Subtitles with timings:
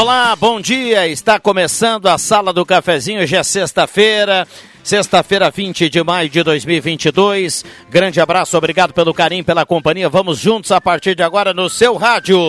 [0.00, 1.06] Olá, bom dia.
[1.08, 3.20] Está começando a Sala do Cafezinho.
[3.20, 4.48] Hoje é sexta-feira.
[4.82, 7.66] Sexta-feira, 20 de maio de 2022.
[7.90, 10.08] Grande abraço, obrigado pelo carinho, pela companhia.
[10.08, 12.40] Vamos juntos a partir de agora no seu rádio.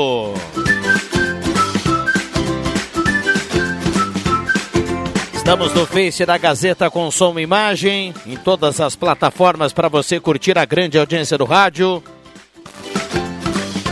[5.34, 10.22] Estamos no Face da Gazeta com som e imagem, em todas as plataformas para você
[10.22, 12.02] curtir a grande audiência do rádio.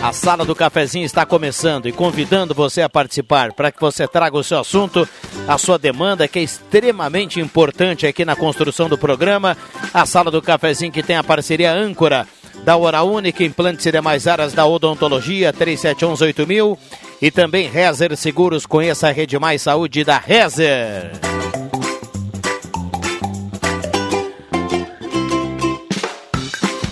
[0.02, 4.38] A sala do cafezinho está começando e convidando você a participar para que você traga
[4.38, 5.08] o seu assunto,
[5.46, 9.58] a sua demanda, que é extremamente importante aqui na construção do programa.
[9.94, 12.26] A sala do cafezinho que tem a parceria âncora
[12.64, 16.78] da Hora Única, implantes e demais áreas da odontologia, 37118000
[17.22, 21.12] e também Rezer Seguros, conheça a Rede Mais Saúde da Rezer.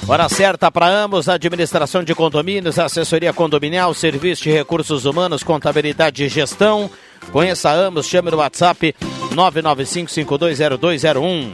[0.09, 6.29] Hora certa para ambos, administração de condomínios, assessoria condominial, serviço de recursos humanos, contabilidade e
[6.29, 6.89] gestão.
[7.29, 8.95] Conheça ambos, chame no WhatsApp
[9.33, 11.51] 995520201.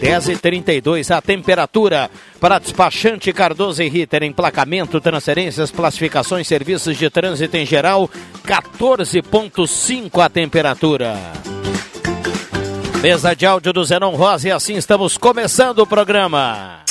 [0.00, 2.08] 10 e 32 a temperatura
[2.40, 8.08] para despachante Cardoso e Ritter, emplacamento, transferências, classificações, serviços de trânsito em geral,
[8.46, 11.16] 14.5 a temperatura.
[13.02, 16.79] Mesa de áudio do Zenon Rosa e assim estamos começando o programa.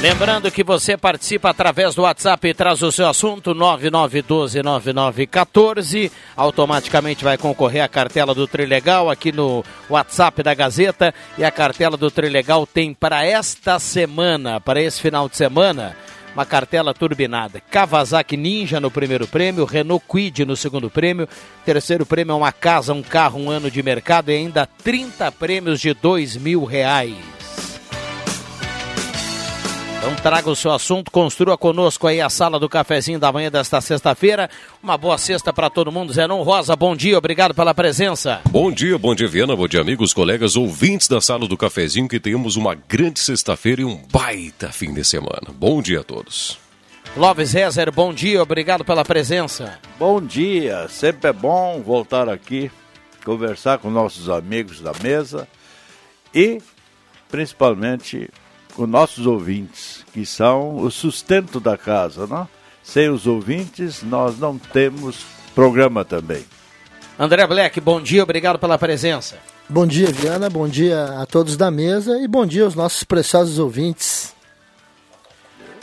[0.00, 6.12] Lembrando que você participa através do WhatsApp e traz o seu assunto 99129914.
[6.36, 11.12] Automaticamente vai concorrer à cartela do Trilegal aqui no WhatsApp da Gazeta.
[11.36, 15.96] E a cartela do Trilegal tem para esta semana, para esse final de semana,
[16.32, 17.60] uma cartela turbinada.
[17.68, 21.28] Kawasaki Ninja no primeiro prêmio, Renault Quid no segundo prêmio,
[21.64, 25.80] terceiro prêmio é uma casa, um carro, um ano de mercado e ainda 30 prêmios
[25.80, 27.47] de dois mil reais.
[29.98, 33.80] Então traga o seu assunto, construa conosco aí a sala do cafezinho da manhã desta
[33.80, 34.48] sexta-feira.
[34.80, 36.12] Uma boa sexta para todo mundo.
[36.12, 38.40] Zenon Rosa, bom dia, obrigado pela presença.
[38.48, 42.20] Bom dia, bom dia, Viana, bom dia, amigos, colegas, ouvintes da sala do cafezinho, que
[42.20, 45.48] tenhamos uma grande sexta-feira e um baita fim de semana.
[45.52, 46.58] Bom dia a todos.
[47.16, 49.80] Lopes Rezer, bom dia, obrigado pela presença.
[49.98, 52.70] Bom dia, sempre é bom voltar aqui,
[53.24, 55.48] conversar com nossos amigos da mesa
[56.32, 56.62] e
[57.28, 58.30] principalmente
[58.78, 62.48] com nossos ouvintes, que são o sustento da casa, não?
[62.80, 66.44] Sem os ouvintes, nós não temos programa também.
[67.18, 69.36] André Black, bom dia, obrigado pela presença.
[69.68, 73.58] Bom dia, Viana, bom dia a todos da mesa e bom dia aos nossos preciosos
[73.58, 74.32] ouvintes.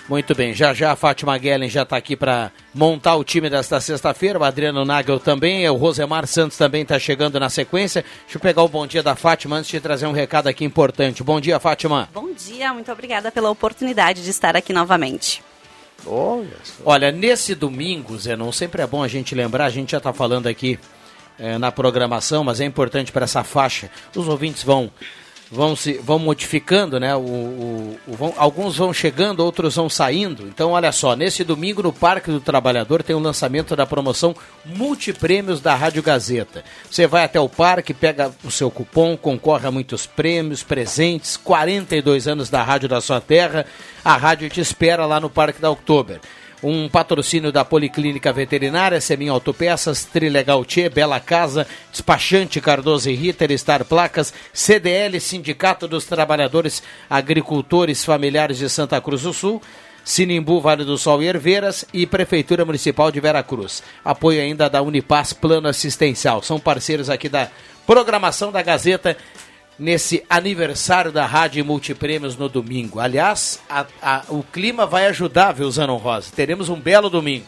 [0.07, 3.81] Muito bem, já já a Fátima Guellen já está aqui para montar o time desta
[3.81, 8.05] sexta-feira, o Adriano Nagel também, o Rosemar Santos também está chegando na sequência.
[8.21, 11.23] Deixa eu pegar o bom dia da Fátima antes de trazer um recado aqui importante.
[11.23, 12.07] Bom dia, Fátima.
[12.13, 15.41] Bom dia, muito obrigada pela oportunidade de estar aqui novamente.
[16.05, 20.13] Olha, Olha nesse domingo, Zenon, sempre é bom a gente lembrar, a gente já está
[20.13, 20.77] falando aqui
[21.39, 23.89] é, na programação, mas é importante para essa faixa.
[24.15, 24.91] Os ouvintes vão
[25.51, 27.15] vão se vão modificando, né?
[27.15, 30.47] O, o, o vão, alguns vão chegando, outros vão saindo.
[30.47, 34.35] Então, olha só, nesse domingo no Parque do Trabalhador tem o lançamento da promoção
[34.65, 36.63] Multiprêmios da Rádio Gazeta.
[36.89, 42.27] Você vai até o parque, pega o seu cupom, concorre a muitos prêmios, presentes, 42
[42.27, 43.65] anos da Rádio da sua terra.
[44.03, 46.19] A rádio te espera lá no Parque da Oktober
[46.67, 53.55] um patrocínio da Policlínica Veterinária, Semin Autopeças, Trilegal Tchê, Bela Casa, Despachante Cardoso e Ritter,
[53.55, 59.61] Star Placas, CDL, Sindicato dos Trabalhadores Agricultores Familiares de Santa Cruz do Sul,
[60.03, 63.83] Sinimbu, Vale do Sol e Herveiras e Prefeitura Municipal de Veracruz.
[64.03, 66.41] Apoio ainda da Unipaz Plano Assistencial.
[66.41, 67.49] São parceiros aqui da
[67.85, 69.15] programação da Gazeta
[69.77, 72.99] nesse aniversário da Rádio Multiprêmios no domingo.
[72.99, 76.31] Aliás, a, a, o clima vai ajudar, viu, Zanon Rosa?
[76.35, 77.45] Teremos um belo domingo.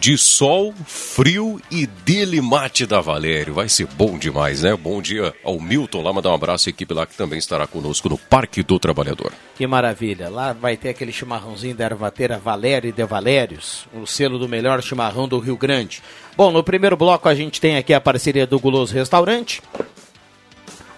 [0.00, 3.54] de sol, frio e dele mate da Valério.
[3.54, 4.74] Vai ser bom demais, né?
[4.76, 8.08] Bom dia ao Milton lá, mandar um abraço à equipe lá que também estará conosco
[8.08, 9.32] no Parque do Trabalhador.
[9.54, 10.28] Que maravilha.
[10.28, 14.82] Lá vai ter aquele chimarrãozinho da ervateira Valério e de Valérios, o selo do melhor
[14.82, 16.02] chimarrão do Rio Grande.
[16.36, 19.62] Bom, no primeiro bloco a gente tem aqui a parceria do Guloso Restaurante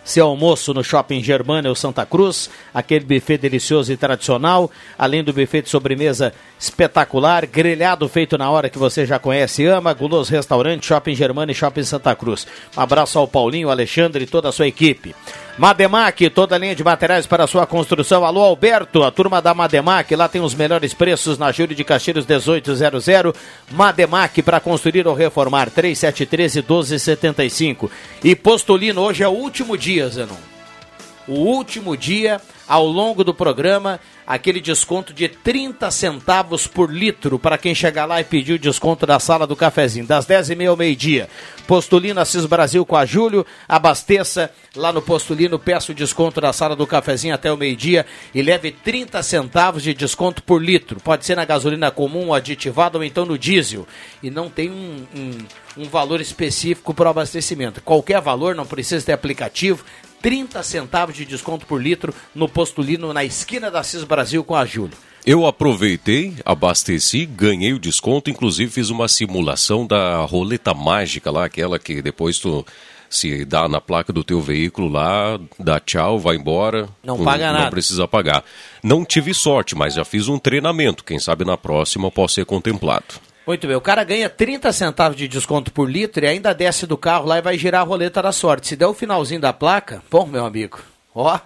[0.07, 5.33] seu almoço no Shopping Germânia ou Santa Cruz, aquele buffet delicioso e tradicional, além do
[5.33, 10.31] buffet de sobremesa espetacular, grelhado feito na hora que você já conhece e ama, Guloso
[10.31, 12.47] Restaurante, Shopping Germânia e Shopping Santa Cruz.
[12.77, 15.13] Um abraço ao Paulinho, Alexandre e toda a sua equipe.
[15.59, 18.27] Mademac, toda a linha de materiais para sua construção.
[18.27, 22.27] Alô, Alberto, a turma da Mademac, lá tem os melhores preços na Júlio de Castilhos
[22.27, 23.07] 1800.
[23.73, 27.91] Mademac para construir ou reformar 3713 1275.
[28.23, 30.56] E Postulino, hoje é o último dia, Zenon.
[31.29, 37.57] O último dia ao longo do programa aquele desconto de 30 centavos por litro para
[37.57, 41.29] quem chegar lá e pedir o desconto da sala do cafezinho, das 10h30 ao meio-dia.
[41.67, 46.75] Postulino Assis Brasil com a Júlio, abasteça lá no Postulino, peça o desconto da sala
[46.75, 51.01] do cafezinho até o meio-dia e leve 30 centavos de desconto por litro.
[51.01, 53.87] Pode ser na gasolina comum, aditivada ou então no diesel.
[54.23, 55.39] E não tem um, um,
[55.85, 57.81] um valor específico para o abastecimento.
[57.81, 59.85] Qualquer valor, não precisa ter aplicativo,
[60.27, 64.67] 30 centavos de desconto por litro no Postulino, na esquina da CIS Brasil com a
[64.67, 64.97] Júlio.
[65.25, 71.79] Eu aproveitei, abasteci, ganhei o desconto, inclusive fiz uma simulação da roleta mágica lá, aquela
[71.79, 72.67] que depois tu
[73.09, 76.89] se dá na placa do teu veículo lá, dá tchau, vai embora.
[77.05, 77.63] Não paga nada.
[77.63, 78.43] Não precisa pagar.
[78.83, 81.05] Não tive sorte, mas já fiz um treinamento.
[81.05, 83.15] Quem sabe na próxima posso ser contemplado.
[83.47, 86.99] Muito bem, o cara ganha 30 centavos de desconto por litro e ainda desce do
[86.99, 88.67] carro lá e vai girar a roleta da sorte.
[88.67, 90.81] Se der o finalzinho da placa, bom, meu amigo,
[91.15, 91.39] ó,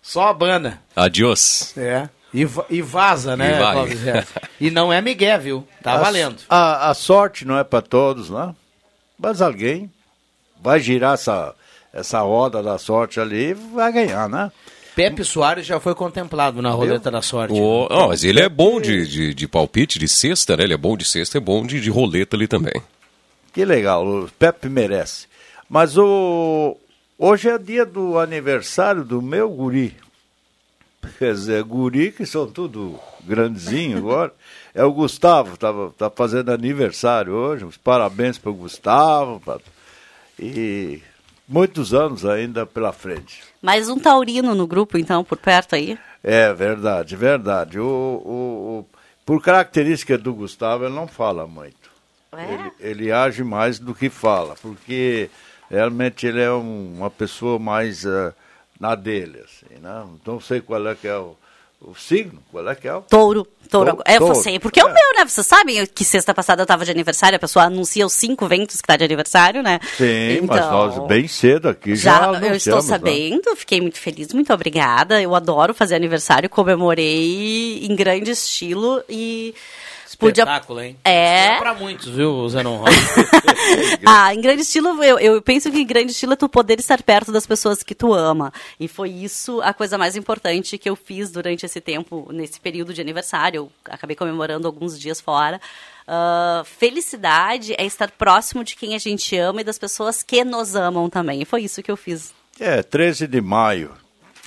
[0.00, 0.80] só a banda.
[0.96, 1.74] Adiós.
[1.76, 2.08] É.
[2.32, 4.26] E, e vaza, né, e, vai.
[4.60, 5.68] e não é Miguel, viu?
[5.82, 6.38] Tá a, valendo.
[6.48, 8.54] A, a sorte não é para todos, né?
[9.18, 9.90] Mas alguém
[10.58, 11.54] vai girar essa,
[11.92, 14.50] essa roda da sorte ali e vai ganhar, né?
[14.98, 17.54] Pepe Soares já foi contemplado na roleta da sorte.
[17.54, 20.64] Oh, mas ele é bom de, de, de, palpite, de cesta, né?
[20.64, 22.74] Ele é bom de cesta, é bom de, de roleta ali também.
[23.52, 25.28] Que legal, o Pepe merece.
[25.70, 26.76] Mas o
[27.16, 29.94] hoje é dia do aniversário do meu guri.
[31.16, 34.34] Quer dizer, guri que são tudo grandezinho agora.
[34.74, 37.64] É o Gustavo, tá, tá fazendo aniversário hoje.
[37.64, 39.38] Os parabéns para o Gustavo.
[39.38, 39.60] Pra...
[40.40, 41.00] E
[41.48, 43.42] muitos anos ainda pela frente.
[43.62, 45.98] Mais um taurino no grupo, então, por perto aí?
[46.22, 47.80] É, verdade, verdade.
[47.80, 48.86] O, o, o
[49.24, 51.90] por característica do Gustavo, ele não fala muito.
[52.32, 52.52] É?
[52.52, 55.30] Ele, ele, age mais do que fala, porque
[55.70, 58.32] realmente ele é um, uma pessoa mais uh,
[58.78, 60.06] na dele, assim, né?
[60.26, 61.36] Não sei qual é que é o
[61.80, 62.42] o signo?
[62.50, 62.94] Qual é que é?
[62.94, 63.02] O...
[63.02, 63.46] Touro.
[63.70, 63.98] Touro.
[64.06, 64.84] É, eu sei, porque é.
[64.84, 65.24] o meu, né?
[65.26, 68.80] Vocês sabem que sexta passada eu tava de aniversário, a pessoa anuncia os cinco ventos
[68.80, 69.78] que tá de aniversário, né?
[69.96, 72.80] Sim, então, mas nós bem cedo aqui já, já Eu estou né?
[72.80, 73.56] sabendo, né?
[73.56, 75.20] fiquei muito feliz, muito obrigada.
[75.20, 79.54] Eu adoro fazer aniversário, comemorei em grande estilo e
[80.08, 80.96] Espetáculo, hein?
[81.04, 81.46] É.
[81.46, 82.82] é pra muitos, viu, Zenon
[84.06, 87.02] Ah, em grande estilo, eu, eu penso que em grande estilo é tu poder estar
[87.02, 88.52] perto das pessoas que tu ama.
[88.80, 92.94] E foi isso a coisa mais importante que eu fiz durante esse tempo, nesse período
[92.94, 93.60] de aniversário.
[93.62, 95.60] Eu acabei comemorando alguns dias fora.
[96.08, 100.74] Uh, felicidade é estar próximo de quem a gente ama e das pessoas que nos
[100.74, 101.42] amam também.
[101.42, 102.32] E foi isso que eu fiz.
[102.58, 103.92] É, 13 de maio.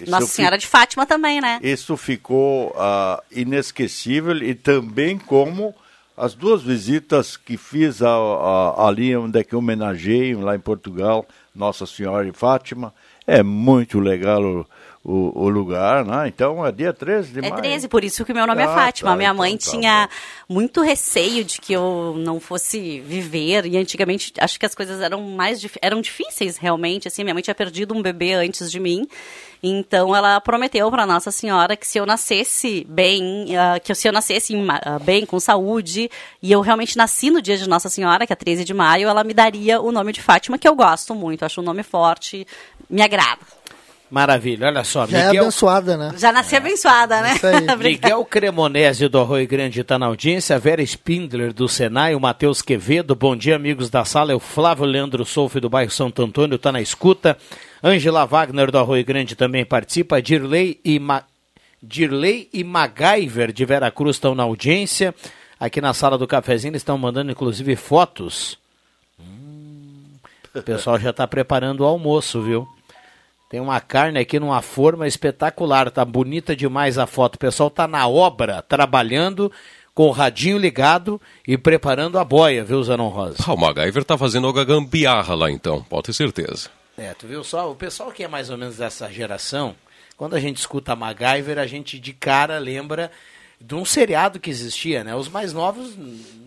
[0.07, 1.59] Nossa Senhora de Fátima também, né?
[1.61, 5.73] Isso ficou uh, inesquecível e também como
[6.15, 11.25] as duas visitas que fiz a, a, ali onde é que homenageei, lá em Portugal,
[11.53, 12.93] Nossa Senhora de Fátima.
[13.25, 14.67] É muito legal
[15.03, 16.27] o, o, o, lugar, né?
[16.27, 17.53] Então é dia 13 de é maio.
[17.53, 19.11] É 13, por isso que meu nome é ah, é Fátima.
[19.11, 20.13] Tá, Minha mãe então, tá, tinha tá.
[20.47, 23.65] muito receio de que eu não fosse viver.
[23.65, 27.07] E antigamente acho que as coisas eram mais eram difíceis realmente.
[27.07, 29.07] Assim, minha mãe tinha perdido um bebê antes de mim.
[29.63, 34.11] Então ela prometeu para Nossa Senhora que se eu nascesse bem, uh, que se eu
[34.11, 36.09] nascesse uh, bem, com saúde,
[36.41, 39.23] e eu realmente nasci no dia de Nossa Senhora, que é 13 de maio, ela
[39.23, 42.45] me daria o nome de Fátima, que eu gosto muito, acho um nome forte,
[42.89, 43.60] me agrada.
[44.11, 45.07] Maravilha, olha só.
[45.07, 45.35] Já é Miguel...
[45.35, 46.13] é abençoada, né?
[46.17, 46.57] Já nasci é.
[46.57, 47.33] abençoada, né?
[47.79, 53.15] Miguel Cremonese do Arroio Grande está na audiência, Vera Spindler do Senai, o Matheus Quevedo,
[53.15, 56.73] bom dia amigos da sala, é o Flávio Leandro Solfe do bairro Santo Antônio está
[56.73, 57.37] na escuta,
[57.81, 61.23] Angela Wagner do Arroio Grande também participa, Dirley e, Ma...
[61.81, 65.15] Dirley e MacGyver de Vera Cruz estão na audiência,
[65.57, 68.57] aqui na sala do cafezinho eles estão mandando inclusive fotos.
[69.17, 70.03] Hum,
[70.53, 72.67] o pessoal já está preparando o almoço, viu?
[73.51, 77.35] Tem uma carne aqui numa forma espetacular, tá bonita demais a foto.
[77.35, 79.51] O pessoal tá na obra, trabalhando
[79.93, 83.43] com o radinho ligado e preparando a boia, viu, Zanon Rosa?
[83.45, 86.69] Ah, o MacGyver tá fazendo a gambiarra lá então, pode ter certeza.
[86.97, 87.69] É, tu viu só?
[87.69, 89.75] O pessoal que é mais ou menos dessa geração,
[90.15, 93.11] quando a gente escuta MacGyver, a gente de cara lembra
[93.59, 95.13] de um seriado que existia, né?
[95.13, 95.93] Os mais novos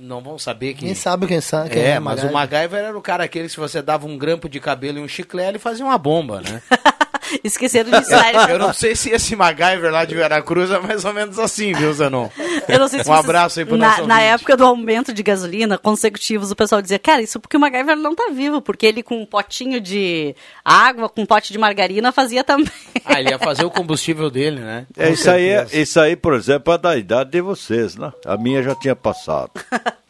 [0.00, 0.87] não vão saber que.
[0.87, 1.70] Quem sabe quem sabe.
[1.70, 4.18] Quem é, é mas o MacGyver era o cara aquele que se você dava um
[4.18, 6.62] grampo de cabelo e um chiclete, ele fazia uma bomba, né?
[7.43, 8.12] Esqueceram disso.
[8.49, 11.93] Eu não sei se esse MacGyver lá de Veracruz é mais ou menos assim, viu,
[11.93, 12.28] Zanon?
[12.69, 15.23] Eu não sei se Um abraço aí pro na, nosso Na época do aumento de
[15.23, 19.02] gasolina consecutivos, o pessoal dizia, cara, isso porque o MacGyver não tá vivo, porque ele
[19.02, 22.71] com um potinho de água, com um pote de margarina, fazia também.
[23.04, 24.87] Ah, ele ia fazer o combustível dele, né?
[24.97, 28.12] É, isso, aí, é, isso aí, por exemplo, é da idade de vocês, né?
[28.25, 29.52] A minha já tinha passado.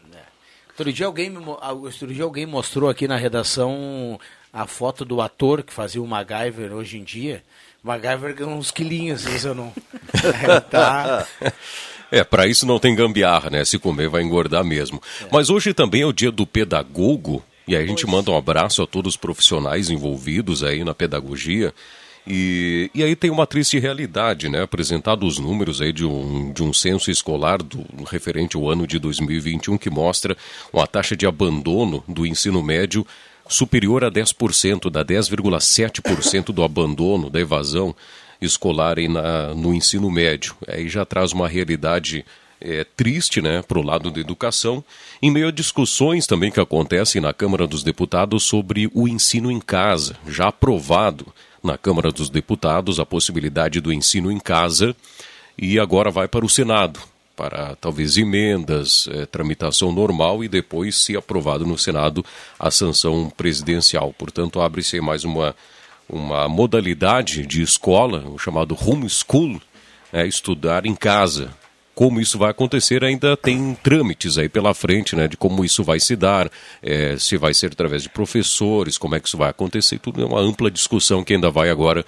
[0.77, 4.19] Outro dia, alguém, me, outro dia alguém mostrou aqui na redação
[4.55, 7.43] a foto do ator que fazia o MacGyver hoje em dia.
[7.83, 9.73] O MacGyver ganhou uns quilinhos, isso eu não.
[10.47, 11.27] É, tá.
[12.11, 13.65] É, para isso não tem gambiarra, né?
[13.65, 15.03] Se comer vai engordar mesmo.
[15.21, 15.27] É.
[15.33, 18.81] Mas hoje também é o dia do pedagogo, e aí a gente manda um abraço
[18.81, 21.75] a todos os profissionais envolvidos aí na pedagogia.
[22.27, 24.63] E, e aí tem uma triste realidade, né?
[24.63, 28.99] Apresentado os números aí de um, de um censo escolar do, referente ao ano de
[28.99, 30.37] 2021 que mostra
[30.73, 33.05] uma taxa de abandono do ensino médio
[33.49, 37.95] superior a 10%, da 10,7% do abandono, da evasão
[38.41, 40.55] escolar aí na, no ensino médio.
[40.67, 42.25] Aí já traz uma realidade
[42.61, 44.83] é, triste né, para o lado da educação,
[45.21, 49.61] em meio a discussões também que acontecem na Câmara dos Deputados sobre o ensino em
[49.61, 51.27] casa, já aprovado
[51.63, 54.95] na Câmara dos Deputados a possibilidade do ensino em casa
[55.57, 57.01] e agora vai para o Senado
[57.37, 62.25] para talvez emendas, é, tramitação normal e depois, se aprovado no Senado,
[62.59, 64.13] a sanção presidencial.
[64.17, 65.55] Portanto, abre-se mais uma,
[66.09, 69.61] uma modalidade de escola, o chamado homeschool,
[70.13, 71.51] é, estudar em casa.
[71.95, 76.01] Como isso vai acontecer ainda tem trâmites aí pela frente, né, de como isso vai
[76.01, 76.51] se dar,
[76.83, 80.25] é, se vai ser através de professores, como é que isso vai acontecer, tudo é
[80.25, 82.05] uma ampla discussão que ainda vai agora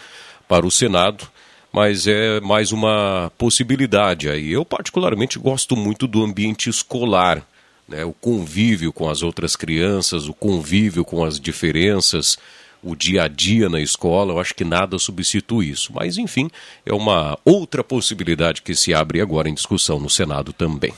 [0.48, 1.28] para o Senado
[1.76, 4.50] mas é mais uma possibilidade aí.
[4.50, 7.46] Eu particularmente gosto muito do ambiente escolar,
[7.86, 8.02] né?
[8.02, 12.38] O convívio com as outras crianças, o convívio com as diferenças,
[12.82, 15.92] o dia a dia na escola, eu acho que nada substitui isso.
[15.94, 16.50] Mas, enfim,
[16.86, 20.94] é uma outra possibilidade que se abre agora em discussão no Senado também.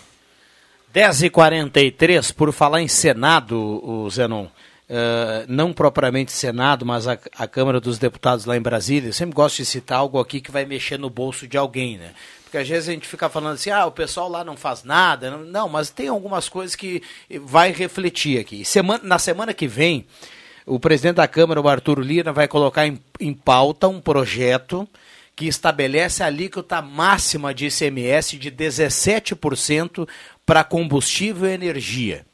[0.94, 4.46] 10h43, por falar em Senado, o Zenon.
[4.88, 9.34] Uh, não propriamente Senado, mas a, a, Câmara dos Deputados lá em Brasília, eu sempre
[9.34, 12.12] gosto de citar algo aqui que vai mexer no bolso de alguém, né?
[12.42, 15.30] Porque às vezes a gente fica falando assim, ah, o pessoal lá não faz nada.
[15.30, 17.02] Não, não mas tem algumas coisas que
[17.42, 18.64] vai refletir aqui.
[18.64, 20.06] Semana, na semana que vem,
[20.64, 24.88] o presidente da Câmara, o Arthur Lira, vai colocar em, em pauta um projeto
[25.36, 30.08] que estabelece a alíquota máxima de ICMS de 17%
[30.46, 32.24] para combustível e energia.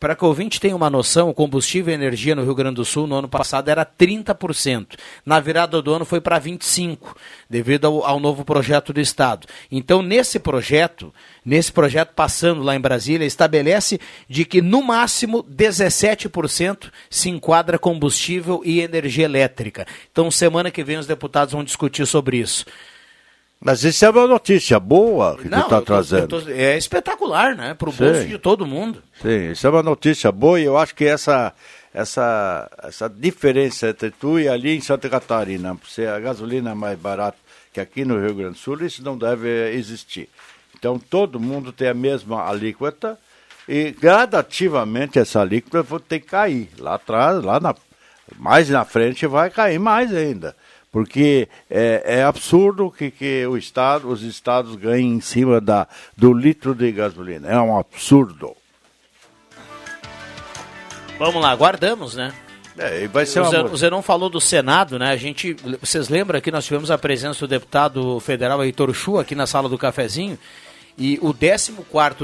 [0.00, 2.84] Para que o ouvinte tenha uma noção, o combustível e energia no Rio Grande do
[2.84, 4.96] Sul no ano passado era 30%.
[5.26, 6.98] Na virada do ano foi para 25%,
[7.50, 9.48] devido ao, ao, novo projeto do Estado.
[9.72, 11.12] Então, nesse projeto,
[11.44, 18.62] nesse projeto passando lá em Brasília, estabelece de que no máximo 17% se enquadra combustível
[18.64, 19.84] e energia elétrica.
[20.12, 22.64] Então, semana que vem os deputados vão discutir sobre isso.
[23.60, 26.28] Mas isso é uma notícia boa que Não, tu está trazendo.
[26.28, 27.74] Tô, é espetacular, né?
[27.74, 29.02] Para o bolso de todo mundo.
[29.20, 31.52] Sim, isso é uma notícia boa e eu acho que essa,
[31.92, 36.96] essa, essa diferença entre tu e ali em Santa Catarina, ser a gasolina é mais
[36.98, 37.36] barata
[37.72, 40.28] que aqui no Rio Grande do Sul, isso não deve existir.
[40.78, 43.18] Então todo mundo tem a mesma alíquota
[43.68, 46.70] e gradativamente essa alíquota ter que cair.
[46.78, 47.74] Lá atrás, lá na,
[48.36, 50.54] mais na frente vai cair mais ainda
[50.90, 56.32] porque é, é absurdo que, que o estado, os estados ganhem em cima da, do
[56.32, 57.48] litro de gasolina.
[57.48, 58.56] É um absurdo.
[61.18, 62.32] Vamos lá, aguardamos, né?
[62.78, 65.10] É, vai ser o, Zenon falou do Senado, né?
[65.10, 69.34] A gente, vocês lembram que nós tivemos a presença do deputado federal Heitor Chu aqui
[69.34, 70.38] na sala do cafezinho?
[70.96, 71.72] E o 14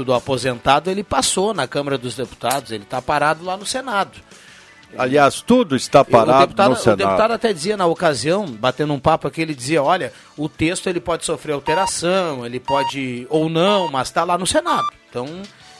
[0.03, 4.19] do aposentado ele passou na Câmara dos Deputados, ele está parado lá no Senado.
[4.97, 6.99] Aliás, tudo está parado o deputado, no Senado.
[7.01, 10.87] O deputado até dizia na ocasião, batendo um papo aqui, ele dizia, olha, o texto
[10.87, 14.87] ele pode sofrer alteração, ele pode ou não, mas está lá no Senado.
[15.09, 15.27] Então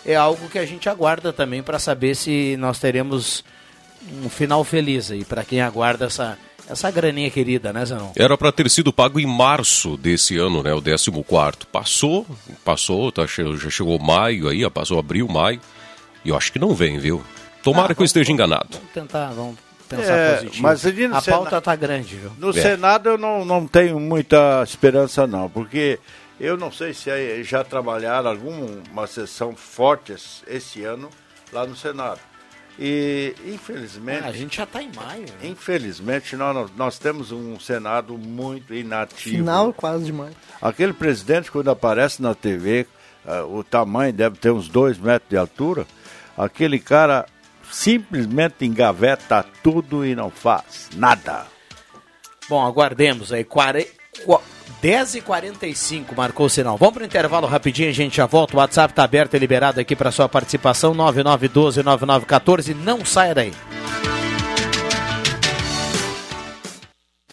[0.06, 3.44] é algo que a gente aguarda também para saber se nós teremos
[4.24, 8.12] um final feliz aí para quem aguarda essa essa graninha querida, né, Zanon?
[8.16, 10.74] Era para ter sido pago em março desse ano, né?
[10.74, 11.12] O 14
[11.72, 12.26] Passou,
[12.64, 15.62] passou, tá, já chegou maio aí, passou abril, maio.
[16.24, 17.24] E eu acho que não vem, viu?
[17.66, 18.68] Tomara ah, que eu esteja enganado.
[18.74, 19.56] Vamos tentar, vamos
[19.90, 20.62] pensar é, positivo.
[20.62, 21.38] Mas ali a Sena...
[21.38, 22.32] pauta está grande, viu?
[22.38, 22.54] No é.
[22.54, 25.98] Senado eu não, não tenho muita esperança não, porque
[26.40, 30.14] Eu não sei se já trabalharam alguma sessão forte
[30.48, 31.10] esse ano
[31.52, 32.20] lá no Senado.
[32.78, 34.26] E, infelizmente.
[34.26, 35.22] Ah, a gente já está em maio.
[35.22, 35.50] Né?
[35.50, 39.38] Infelizmente, nós, nós temos um Senado muito inativo.
[39.38, 40.36] Final quase de maio.
[40.62, 42.86] Aquele presidente, quando aparece na TV,
[43.26, 45.88] uh, eh, o tamanho deve ter uns dois metros de altura.
[46.38, 47.26] Aquele cara
[47.72, 51.46] simplesmente engaveta tudo e não faz nada.
[52.48, 53.46] Bom, aguardemos aí.
[54.82, 56.78] 10h45 marcou o sinal.
[56.78, 58.56] Vamos para o intervalo rapidinho, a gente já volta.
[58.56, 60.94] O WhatsApp está aberto e liberado aqui para sua participação.
[60.94, 62.76] 9912-9914.
[62.76, 63.54] Não saia daí.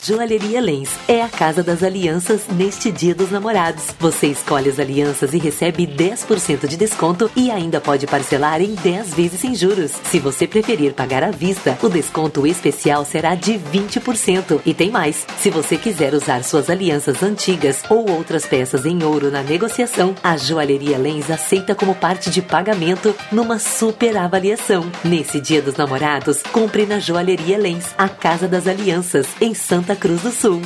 [0.04, 3.84] Joalheria Lens é a casa das alianças neste Dia dos Namorados.
[4.00, 9.14] Você escolhe as alianças e recebe 10% de desconto e ainda pode parcelar em 10
[9.14, 9.92] vezes sem juros.
[10.10, 14.60] Se você preferir pagar à vista, o desconto especial será de 20%.
[14.66, 19.30] E tem mais: se você quiser usar suas alianças antigas ou outras peças em ouro
[19.30, 24.84] na negociação, a Joalheria Lens aceita como parte de pagamento numa super avaliação.
[25.04, 29.96] Nesse Dia dos Namorados, compre na Joalheria Lens, a casa das alianças, em Santa Santa
[29.96, 30.62] Cruz do Sul.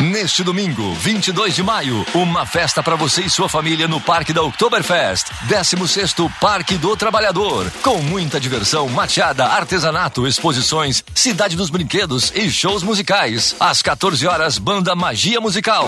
[0.00, 4.42] Neste domingo, 22 de maio, uma festa para você e sua família no Parque da
[4.42, 5.30] Oktoberfest.
[5.44, 7.70] 16 Parque do Trabalhador.
[7.82, 13.54] Com muita diversão, mateada, artesanato, exposições, cidade dos brinquedos e shows musicais.
[13.60, 15.86] Às 14 horas, banda Magia Musical.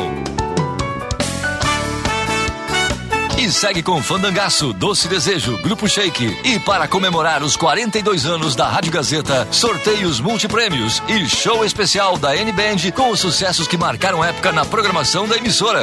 [3.42, 6.38] E segue com Fandangaço, Doce Desejo, Grupo Shake.
[6.44, 12.36] E para comemorar os 42 anos da Rádio Gazeta, sorteios multiprêmios e show especial da
[12.36, 15.82] N-Band com os sucessos que marcaram época na programação da emissora.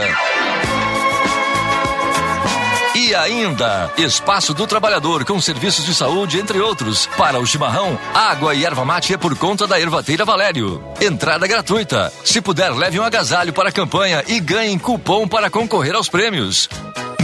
[2.95, 7.07] E ainda, Espaço do Trabalhador com serviços de saúde, entre outros.
[7.17, 10.81] Para o chimarrão, água e erva mate é por conta da Ervateira Valério.
[11.01, 12.09] Entrada gratuita.
[12.23, 16.69] Se puder, leve um agasalho para a campanha e ganhe cupom para concorrer aos prêmios.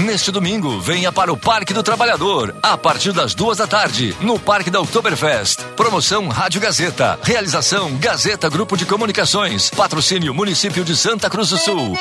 [0.05, 4.37] Neste domingo, venha para o Parque do Trabalhador, a partir das duas da tarde, no
[4.37, 5.63] Parque da Oktoberfest.
[5.75, 7.19] Promoção Rádio Gazeta.
[7.23, 9.71] Realização Gazeta Grupo de Comunicações.
[9.71, 11.97] Patrocínio Município de Santa Cruz do Sul.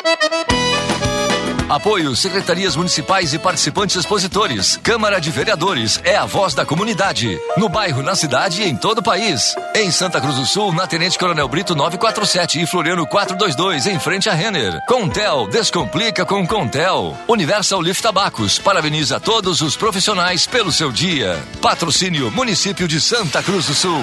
[1.69, 4.77] Apoio Secretarias Municipais e participantes expositores.
[4.83, 7.39] Câmara de Vereadores é a voz da comunidade.
[7.57, 9.55] No bairro, na cidade e em todo o país.
[9.75, 14.29] Em Santa Cruz do Sul, na Tenente Coronel Brito 947 e Floriano 422, em frente
[14.29, 14.85] a Renner.
[14.87, 17.17] Contel, descomplica com Contel.
[17.27, 21.43] Universal Lift Tabacos, parabeniza todos os profissionais pelo seu dia.
[21.63, 24.03] Patrocínio Município de Santa Cruz do Sul.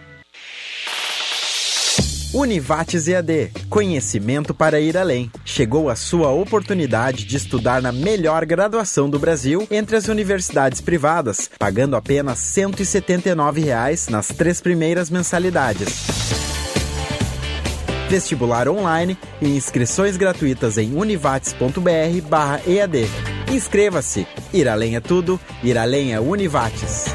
[2.33, 5.29] Univates EAD, conhecimento para ir além.
[5.43, 11.49] Chegou a sua oportunidade de estudar na melhor graduação do Brasil entre as universidades privadas,
[11.59, 15.89] pagando apenas 179 reais nas três primeiras mensalidades.
[18.09, 23.09] Vestibular online e inscrições gratuitas em univates.br/ead.
[23.51, 24.25] Inscreva-se.
[24.53, 27.10] Ir além é tudo, ir além é Univates.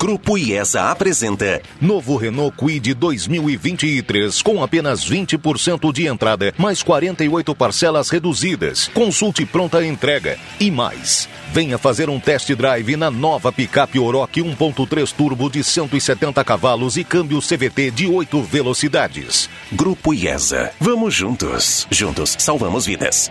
[0.00, 8.08] Grupo IESA apresenta novo Renault Kwid 2023 com apenas 20% de entrada, mais 48 parcelas
[8.08, 8.88] reduzidas.
[8.94, 11.28] Consulte pronta entrega e mais.
[11.52, 17.04] Venha fazer um test drive na nova picape Oroch 1.3 turbo de 170 cavalos e
[17.04, 19.50] câmbio CVT de 8 velocidades.
[19.70, 20.72] Grupo IESA.
[20.80, 21.86] Vamos juntos.
[21.90, 23.30] Juntos salvamos vidas.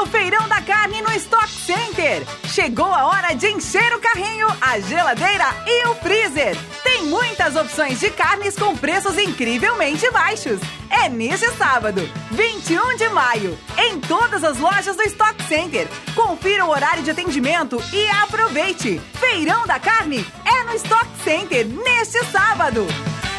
[0.00, 2.22] O feirão da carne no Stock Center.
[2.48, 6.56] Chegou a hora de encher o carrinho, a geladeira e o freezer.
[6.82, 10.60] Tem muitas opções de carnes com preços incrivelmente baixos.
[10.90, 15.88] É neste sábado, 21 de maio, em todas as lojas do Stock Center.
[16.14, 19.00] Confira o horário de atendimento e aproveite.
[19.18, 22.86] Feirão da Carne é no Stock Center neste sábado.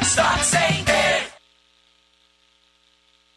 [0.02, 1.37] Stock Center.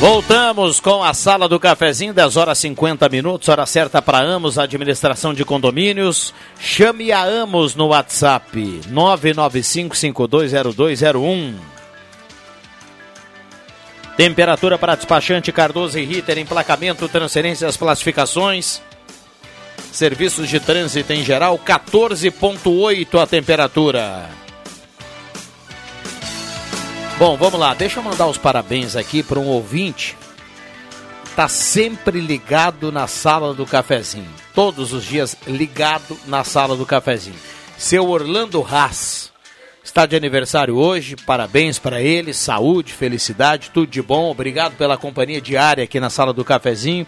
[0.00, 5.34] Voltamos com a sala do cafezinho, 10 horas 50 minutos, hora certa para Amos, administração
[5.34, 6.32] de condomínios.
[6.60, 11.54] Chame a Amos no WhatsApp 995520201.
[14.16, 18.80] Temperatura para despachante Cardoso e Ritter, emplacamento, transferências, classificações.
[19.90, 24.28] Serviços de trânsito em geral, 14.8 a temperatura.
[27.18, 27.74] Bom, vamos lá.
[27.74, 30.16] Deixa eu mandar os parabéns aqui para um ouvinte.
[31.34, 34.30] Tá sempre ligado na sala do cafezinho.
[34.54, 37.34] Todos os dias ligado na sala do cafezinho.
[37.76, 39.32] Seu Orlando Haas
[39.82, 41.16] está de aniversário hoje.
[41.16, 42.32] Parabéns para ele.
[42.32, 44.30] Saúde, felicidade, tudo de bom.
[44.30, 47.04] Obrigado pela companhia diária aqui na sala do cafezinho.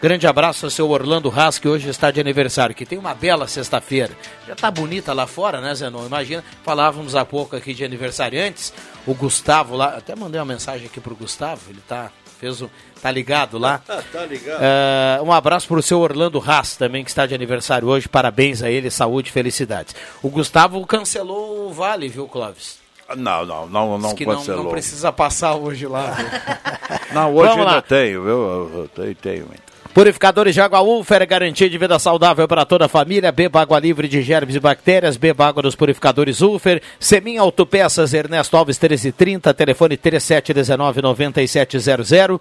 [0.00, 3.48] Grande abraço ao seu Orlando Haas, que hoje está de aniversário, que tem uma bela
[3.48, 4.12] sexta-feira.
[4.46, 6.06] Já está bonita lá fora, né, Zenon?
[6.06, 8.72] Imagina, falávamos há pouco aqui de aniversariantes,
[9.04, 12.70] o Gustavo lá, até mandei uma mensagem aqui pro Gustavo, ele tá, fez o,
[13.02, 13.78] tá ligado lá.
[14.12, 14.60] tá ligado.
[14.60, 18.62] Uh, um abraço para o seu Orlando Haas também, que está de aniversário hoje, parabéns
[18.62, 19.96] a ele, saúde e felicidades.
[20.22, 22.78] O Gustavo cancelou o Vale, viu, Clóvis?
[23.16, 24.58] Não, não, não, não que cancelou.
[24.58, 26.16] Não, não precisa passar hoje lá.
[27.12, 28.32] não, hoje ainda tenho, viu?
[28.32, 29.68] Eu tenho, tenho ainda.
[29.94, 33.32] Purificadores de água Ulfer, garantia de vida saudável para toda a família.
[33.32, 35.16] Beba água livre de germes e bactérias.
[35.16, 36.80] Beba água dos purificadores Ulfer.
[37.00, 42.40] Semin Autopeças, Ernesto Alves 1330, telefone 3719-9700.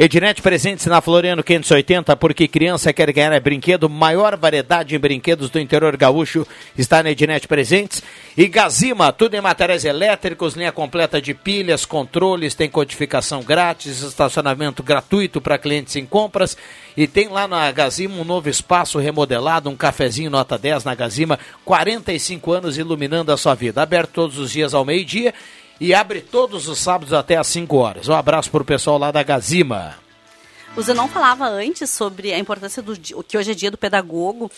[0.00, 3.90] Ednet presentes na Floriano 580, porque criança quer ganhar é brinquedo.
[3.90, 6.46] Maior variedade em brinquedos do interior gaúcho
[6.78, 8.00] está na Ednet Presentes.
[8.36, 14.84] E Gazima, tudo em materiais elétricos, linha completa de pilhas, controles, tem codificação grátis, estacionamento
[14.84, 16.56] gratuito para clientes em compras.
[16.96, 21.40] E tem lá na Gazima um novo espaço remodelado, um cafezinho nota 10 na Gazima,
[21.64, 23.82] 45 anos iluminando a sua vida.
[23.82, 25.34] Aberto todos os dias ao meio-dia
[25.80, 28.08] e abre todos os sábados até às 5 horas.
[28.08, 29.96] Um abraço para o pessoal lá da Gazima.
[30.76, 34.50] O Zenon falava antes sobre a importância do que hoje é dia do pedagogo.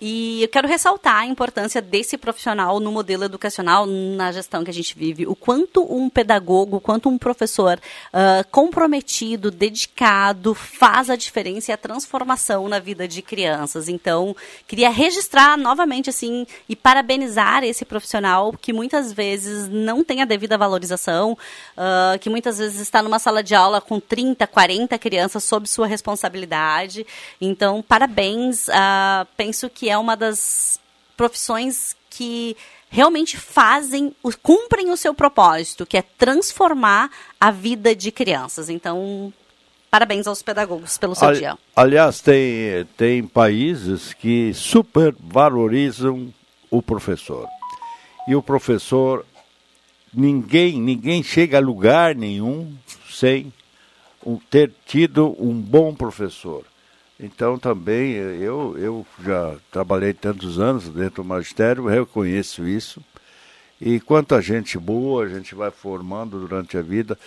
[0.00, 4.74] E eu quero ressaltar a importância desse profissional no modelo educacional, na gestão que a
[4.74, 5.26] gente vive.
[5.26, 7.78] O quanto um pedagogo, quanto um professor
[8.12, 13.88] uh, comprometido, dedicado, faz a diferença e a transformação na vida de crianças.
[13.88, 14.34] Então,
[14.66, 20.58] queria registrar novamente, assim, e parabenizar esse profissional que muitas vezes não tem a devida
[20.58, 21.38] valorização,
[21.76, 25.86] uh, que muitas vezes está numa sala de aula com 30, 40 crianças sob sua
[25.86, 27.06] responsabilidade.
[27.40, 28.66] Então, parabéns.
[28.66, 30.78] Uh, penso que que é uma das
[31.16, 32.56] profissões que
[32.90, 38.68] realmente fazem, cumprem o seu propósito, que é transformar a vida de crianças.
[38.68, 39.32] Então,
[39.90, 41.58] parabéns aos pedagogos pelo seu Ali, dia.
[41.74, 46.32] Aliás, tem, tem países que supervalorizam
[46.70, 47.48] o professor.
[48.28, 49.24] E o professor,
[50.12, 52.76] ninguém, ninguém chega a lugar nenhum
[53.10, 53.52] sem
[54.50, 56.64] ter tido um bom professor.
[57.18, 63.00] Então também eu, eu já trabalhei tantos anos dentro do magistério, reconheço isso.
[63.80, 67.18] E quanta gente boa a gente vai formando durante a vida.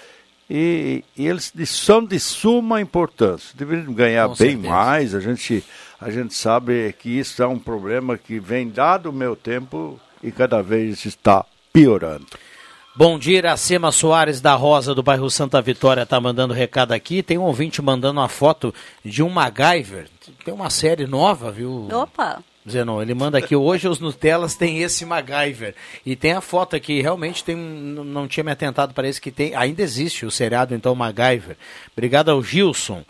[0.50, 3.54] E, e eles são de suma importância.
[3.56, 4.70] Deveriam ganhar Com bem certeza.
[4.70, 5.16] mais.
[5.16, 5.64] A gente,
[6.00, 10.32] a gente sabe que isso é um problema que vem dado o meu tempo e
[10.32, 12.26] cada vez está piorando.
[12.98, 17.22] Bom dia, Iracema Soares da Rosa, do bairro Santa Vitória, tá mandando recado aqui.
[17.22, 18.74] Tem um ouvinte mandando uma foto
[19.06, 20.08] de um MacGyver.
[20.44, 21.88] Tem uma série nova, viu?
[21.94, 22.42] Opa!
[22.68, 25.76] Zenon, ele manda aqui, hoje os Nutelas tem esse MacGyver.
[26.04, 29.54] E tem a foto aqui, realmente tem, não tinha me atentado para esse que tem,
[29.54, 31.56] ainda existe o seriado, então, MacGyver.
[31.96, 33.04] Obrigado ao Gilson.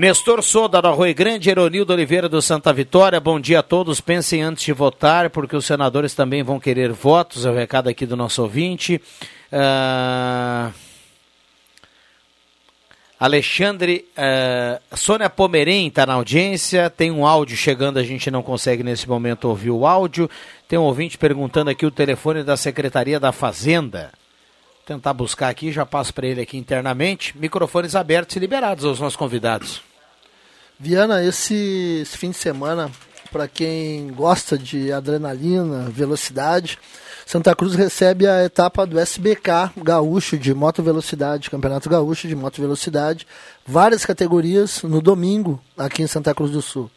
[0.00, 4.00] Nestor Soda, do Arroio Grande, Eronildo Oliveira do Santa Vitória, bom dia a todos.
[4.00, 7.44] Pensem antes de votar, porque os senadores também vão querer votos.
[7.44, 8.98] É o recado aqui do nosso ouvinte.
[9.52, 10.72] Uh...
[13.20, 14.96] Alexandre, uh...
[14.96, 16.88] Sônia Pomerém está na audiência.
[16.88, 20.30] Tem um áudio chegando, a gente não consegue nesse momento ouvir o áudio.
[20.66, 24.12] Tem um ouvinte perguntando aqui o telefone da Secretaria da Fazenda
[24.86, 27.36] tentar buscar aqui, já passo para ele aqui internamente.
[27.38, 29.89] Microfones abertos e liberados aos nossos convidados.
[30.82, 32.90] Viana, esse, esse fim de semana,
[33.30, 36.78] para quem gosta de adrenalina, velocidade,
[37.26, 42.62] Santa Cruz recebe a etapa do SBK Gaúcho de moto velocidade, Campeonato Gaúcho de moto
[42.62, 43.26] velocidade,
[43.66, 46.90] várias categorias no domingo aqui em Santa Cruz do Sul.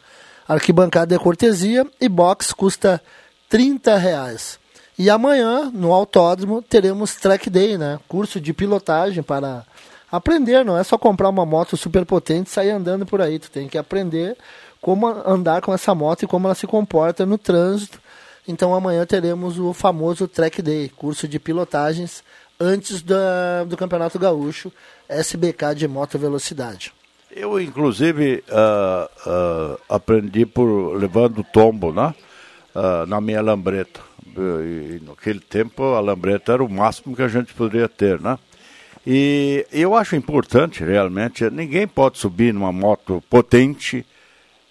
[0.48, 3.02] Arquibancada é cortesia e box custa
[3.50, 4.58] 30 reais.
[4.98, 8.00] E amanhã, no autódromo, teremos track day, né?
[8.08, 9.62] Curso de pilotagem para
[10.10, 13.38] aprender, não é só comprar uma moto super potente e sair andando por aí.
[13.38, 14.36] Tu tem que aprender
[14.80, 18.00] como andar com essa moto e como ela se comporta no trânsito.
[18.46, 22.22] Então amanhã teremos o famoso track day, curso de pilotagens
[22.60, 24.70] antes do Campeonato Gaúcho,
[25.08, 26.92] SBK de moto velocidade.
[27.34, 32.14] Eu, inclusive, uh, uh, aprendi por levando tombo, né?
[32.72, 34.00] Uh, na minha lambreta.
[34.36, 38.38] E, naquele tempo, a lambreta era o máximo que a gente poderia ter, né?
[39.06, 44.04] E eu acho importante, realmente, ninguém pode subir numa moto potente,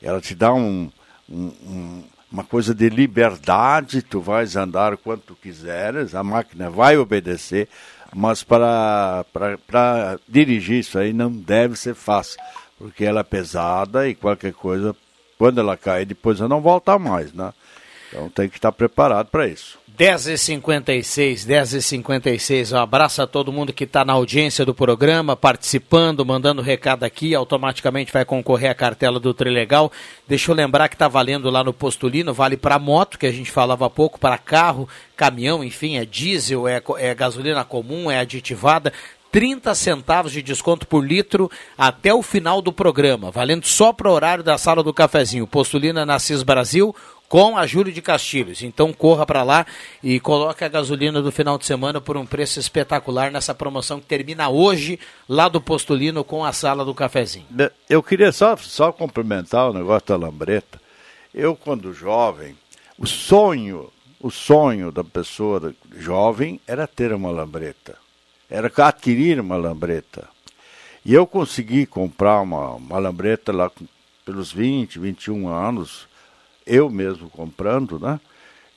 [0.02, 0.90] ela te dá um,
[1.30, 7.70] um, um, uma coisa de liberdade, tu vais andar quanto quiseres, a máquina vai obedecer,
[8.12, 9.24] mas para,
[10.28, 12.40] dirigir isso aí não deve ser fácil,
[12.78, 14.96] porque ela é pesada e qualquer coisa,
[15.38, 17.54] quando ela cair, depois ela não volta mais, né?
[18.10, 19.80] Então tem que estar preparado para isso.
[19.98, 22.76] 10h56, 10h56.
[22.76, 27.36] Um abraço a todo mundo que está na audiência do programa, participando, mandando recado aqui.
[27.36, 29.92] Automaticamente vai concorrer à cartela do Trilegal.
[30.28, 33.52] Deixa eu lembrar que está valendo lá no Postulino, vale para moto, que a gente
[33.52, 38.92] falava há pouco, para carro, caminhão, enfim, é diesel, é, é gasolina comum, é aditivada.
[39.34, 44.14] 30 centavos de desconto por litro até o final do programa, valendo só para o
[44.14, 45.48] horário da sala do cafezinho.
[45.48, 46.96] Postulina na CIS Brasil,
[47.34, 48.62] com a Júlio de Castilhos.
[48.62, 49.66] Então corra para lá
[50.04, 54.06] e coloque a gasolina do final de semana por um preço espetacular nessa promoção que
[54.06, 57.48] termina hoje lá do Postulino com a sala do cafezinho.
[57.90, 60.80] Eu queria só, só complementar o negócio da lambreta.
[61.34, 62.56] Eu, quando jovem,
[63.00, 67.98] o sonho, o sonho da pessoa jovem era ter uma lambreta,
[68.48, 70.30] era adquirir uma lambreta.
[71.04, 73.72] E eu consegui comprar uma, uma lambreta lá
[74.24, 76.13] pelos 20, 21 anos,
[76.66, 78.20] eu mesmo comprando, né?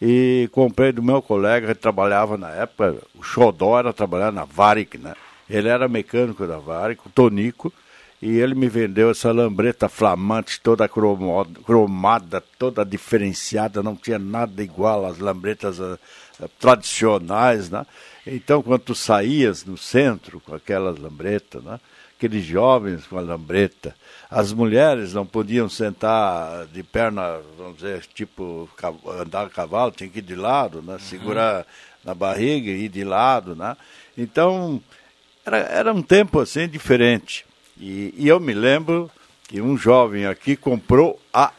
[0.00, 4.98] E comprei do meu colega que trabalhava na época, o Xodó era trabalhar na Varic,
[4.98, 5.14] né?
[5.48, 7.72] Ele era mecânico da Varic, o Tonico,
[8.20, 15.06] e ele me vendeu essa lambreta flamante, toda cromada, toda diferenciada, não tinha nada igual
[15.06, 15.98] às lambretas uh,
[16.58, 17.86] tradicionais, né?
[18.26, 21.78] Então, quando tu saías no centro com aquelas lambretas, né?
[22.16, 23.94] Aqueles jovens com a lambreta,
[24.30, 28.68] as mulheres não podiam sentar de perna, vamos dizer, tipo
[29.20, 30.96] andar a cavalo, tinha que ir de lado, né?
[30.98, 31.64] segurar uhum.
[32.04, 33.54] na barriga e ir de lado.
[33.54, 33.76] Né?
[34.16, 34.82] Então,
[35.44, 37.44] era, era um tempo assim diferente.
[37.78, 39.10] E, e eu me lembro
[39.46, 41.52] que um jovem aqui comprou a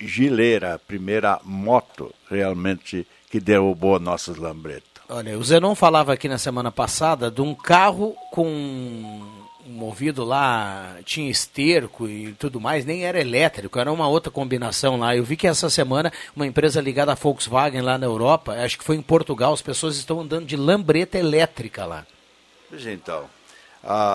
[0.00, 4.88] gileira, a primeira moto realmente que derrubou nossas lambretas.
[5.08, 11.30] Olha, o Zenon falava aqui na semana passada de um carro com movido lá, tinha
[11.30, 15.16] esterco e tudo mais, nem era elétrico, era uma outra combinação lá.
[15.16, 18.84] Eu vi que essa semana uma empresa ligada à Volkswagen lá na Europa, acho que
[18.84, 22.06] foi em Portugal, as pessoas estão andando de lambreta elétrica lá.
[22.68, 23.24] Pois então.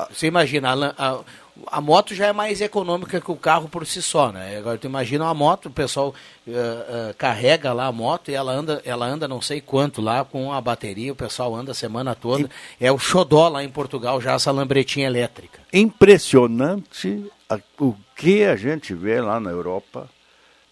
[0.09, 1.19] Você imagina, a, a,
[1.67, 4.57] a, moto já é mais econômica que o carro por si só, né?
[4.57, 6.13] Agora tu imagina uma moto, o pessoal
[6.47, 10.25] uh, uh, carrega lá a moto e ela anda, ela anda não sei quanto lá
[10.25, 12.49] com a bateria, o pessoal anda a semana toda.
[12.79, 15.59] É o xodó lá em Portugal, já essa lambretinha elétrica.
[15.71, 20.09] Impressionante a, o que a gente vê lá na Europa,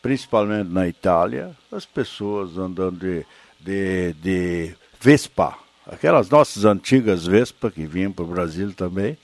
[0.02, 3.26] principalmente na Itália, as pessoas andando de,
[3.60, 9.17] de, de Vespa aquelas nossas antigas Vespa que vinham para o Brasil também,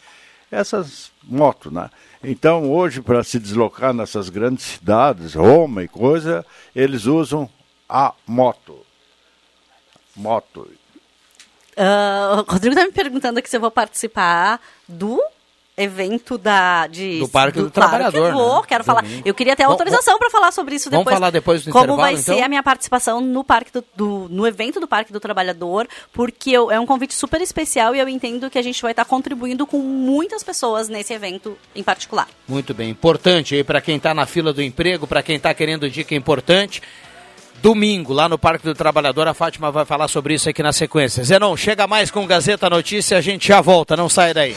[0.52, 1.90] essas motos, né?
[2.24, 7.50] Então, hoje, para se deslocar nessas grandes cidades, Roma e coisa, eles usam
[7.88, 8.86] a moto.
[10.16, 10.70] Moto.
[11.78, 15.22] Uh, Rodrigo está me perguntando aqui se eu vou participar do
[15.78, 18.30] evento da de do Parque do, do Trabalhador.
[18.30, 18.68] Que vou, né?
[18.68, 19.06] quero falar.
[19.24, 21.06] Eu queria ter autorização para falar sobre isso depois.
[21.06, 22.36] Vamos falar depois do Como vai então?
[22.36, 26.50] ser a minha participação no Parque do, do, no evento do Parque do Trabalhador, porque
[26.50, 29.68] eu, é um convite super especial e eu entendo que a gente vai estar contribuindo
[29.68, 32.28] com muitas pessoas nesse evento em particular.
[32.48, 35.88] Muito bem, importante aí para quem está na fila do emprego, para quem está querendo
[35.90, 36.82] dica importante.
[37.62, 41.24] Domingo, lá no Parque do Trabalhador, a Fátima vai falar sobre isso aqui na sequência.
[41.24, 44.56] Zenon, chega mais com Gazeta Notícia, a gente já volta, não sai daí.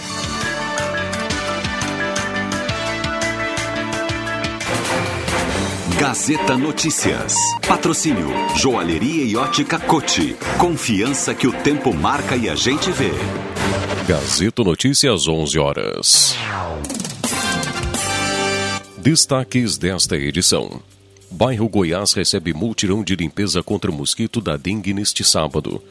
[6.00, 7.34] Gazeta Notícias.
[7.68, 10.34] Patrocínio Joalheria e Ótica Cote.
[10.58, 13.10] Confiança que o tempo marca e a gente vê.
[14.08, 16.34] Gazeta Notícias 11 horas.
[18.96, 20.80] Destaques desta edição.
[21.30, 25.82] Bairro Goiás recebe multirão de limpeza contra mosquito da dengue neste sábado.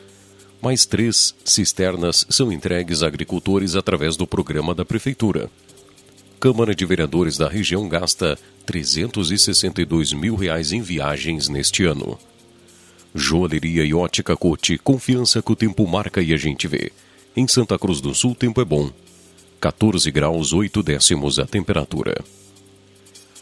[0.59, 5.51] Mais três cisternas são entregues a agricultores através do programa da Prefeitura.
[6.39, 12.17] Câmara de Vereadores da região gasta 362 mil reais em viagens neste ano.
[13.13, 16.93] Joalheria e ótica Cote, confiança que o tempo marca e a gente vê.
[17.35, 18.89] Em Santa Cruz do Sul, tempo é bom.
[19.59, 22.23] 14 graus 8 décimos a temperatura.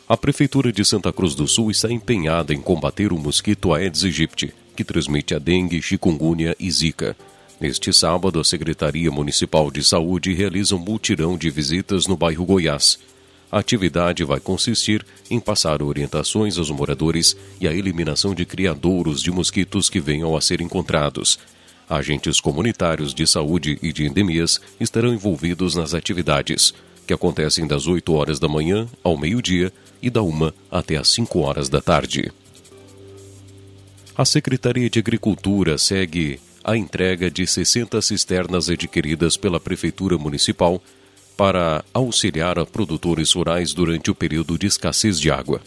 [0.09, 4.51] A Prefeitura de Santa Cruz do Sul está empenhada em combater o mosquito Aedes aegypti,
[4.75, 7.15] que transmite a dengue, chikungunya e zika.
[7.59, 12.99] Neste sábado, a Secretaria Municipal de Saúde realiza um mutirão de visitas no bairro Goiás.
[13.51, 19.31] A atividade vai consistir em passar orientações aos moradores e a eliminação de criadouros de
[19.31, 21.39] mosquitos que venham a ser encontrados.
[21.89, 26.73] Agentes comunitários de saúde e de endemias estarão envolvidos nas atividades,
[27.07, 31.39] que acontecem das 8 horas da manhã ao meio-dia e da 1 até às 5
[31.39, 32.31] horas da tarde.
[34.15, 40.83] A Secretaria de Agricultura segue a entrega de 60 cisternas adquiridas pela Prefeitura Municipal
[41.37, 45.61] para auxiliar a produtores rurais durante o período de escassez de água.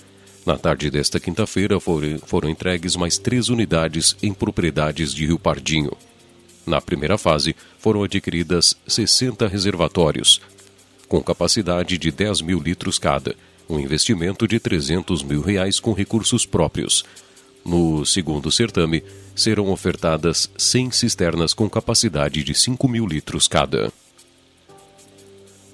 [0.44, 5.92] Na tarde desta quinta-feira foram, entregues mais três unidades em propriedades de Rio Pardinho.
[6.66, 10.38] Na primeira fase, foram adquiridas 60 reservatórios,
[11.08, 13.34] com capacidade de 10 mil litros cada,
[13.66, 17.06] um investimento de 300 mil reais com recursos próprios.
[17.64, 19.02] No segundo certame,
[19.40, 23.92] serão ofertadas 100 cisternas com capacidade de 5 mil litros cada.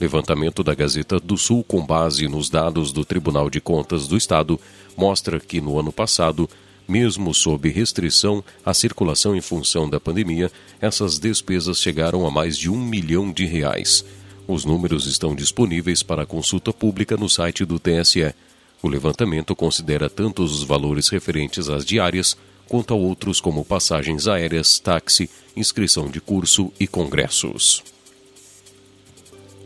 [0.00, 4.58] Levantamento da Gazeta do Sul, com base nos dados do Tribunal de Contas do Estado,
[4.96, 6.48] mostra que no ano passado,
[6.92, 12.68] mesmo sob restrição à circulação em função da pandemia, essas despesas chegaram a mais de
[12.68, 14.04] um milhão de reais.
[14.46, 18.34] Os números estão disponíveis para consulta pública no site do TSE.
[18.82, 22.36] O levantamento considera tanto os valores referentes às diárias,
[22.68, 27.82] quanto a outros como passagens aéreas, táxi, inscrição de curso e congressos.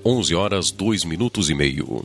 [0.05, 2.05] 11 horas 2 minutos e meio.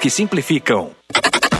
[0.00, 0.88] que simplificam.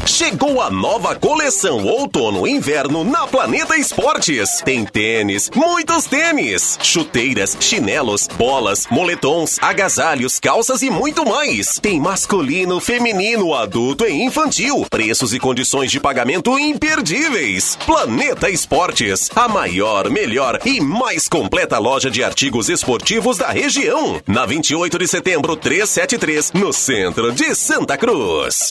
[0.06, 4.60] Chegou a nova coleção outono e inverno na Planeta Esportes.
[4.64, 11.78] Tem tênis, muitos tênis, chuteiras, chinelos, bolas, moletons, agasalhos, calças e muito mais.
[11.80, 14.86] Tem masculino, feminino, adulto e infantil.
[14.90, 17.76] Preços e condições de pagamento imperdíveis.
[17.86, 24.20] Planeta Esportes, a maior, melhor e mais completa loja de artigos esportivos da região.
[24.26, 28.70] Na 28 de setembro 373, no centro de Santa Cruz.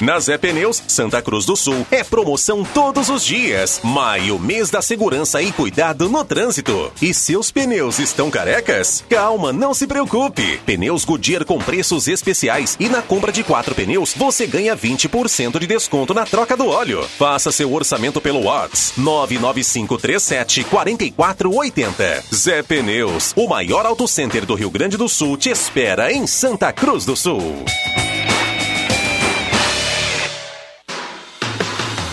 [0.00, 3.82] Na Zé Pneus, Santa Cruz do Sul, é promoção todos os dias.
[3.84, 6.90] Maio, mês da segurança e cuidado no trânsito.
[7.02, 9.04] E seus pneus estão carecas?
[9.10, 10.58] Calma, não se preocupe.
[10.64, 15.66] Pneus Goodyear com preços especiais e na compra de quatro pneus você ganha 20% de
[15.66, 17.06] desconto na troca do óleo.
[17.18, 22.24] Faça seu orçamento pelo WhatsApp 99537 4480.
[22.34, 26.72] Zé Pneus, o maior auto center do Rio Grande do Sul, te espera em Santa
[26.72, 27.64] Cruz do Sul.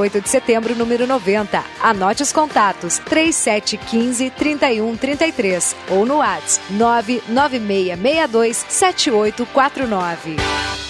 [0.00, 1.62] 28 de setembro, número 90.
[1.82, 10.89] Anote os contatos 3715 3133 ou no WhatsApp 99662 7849.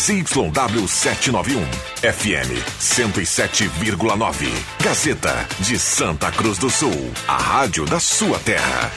[0.00, 1.62] ZYW 791,
[2.00, 4.48] FM 107,9.
[4.82, 8.90] Gazeta de Santa Cruz do Sul, a rádio da sua terra.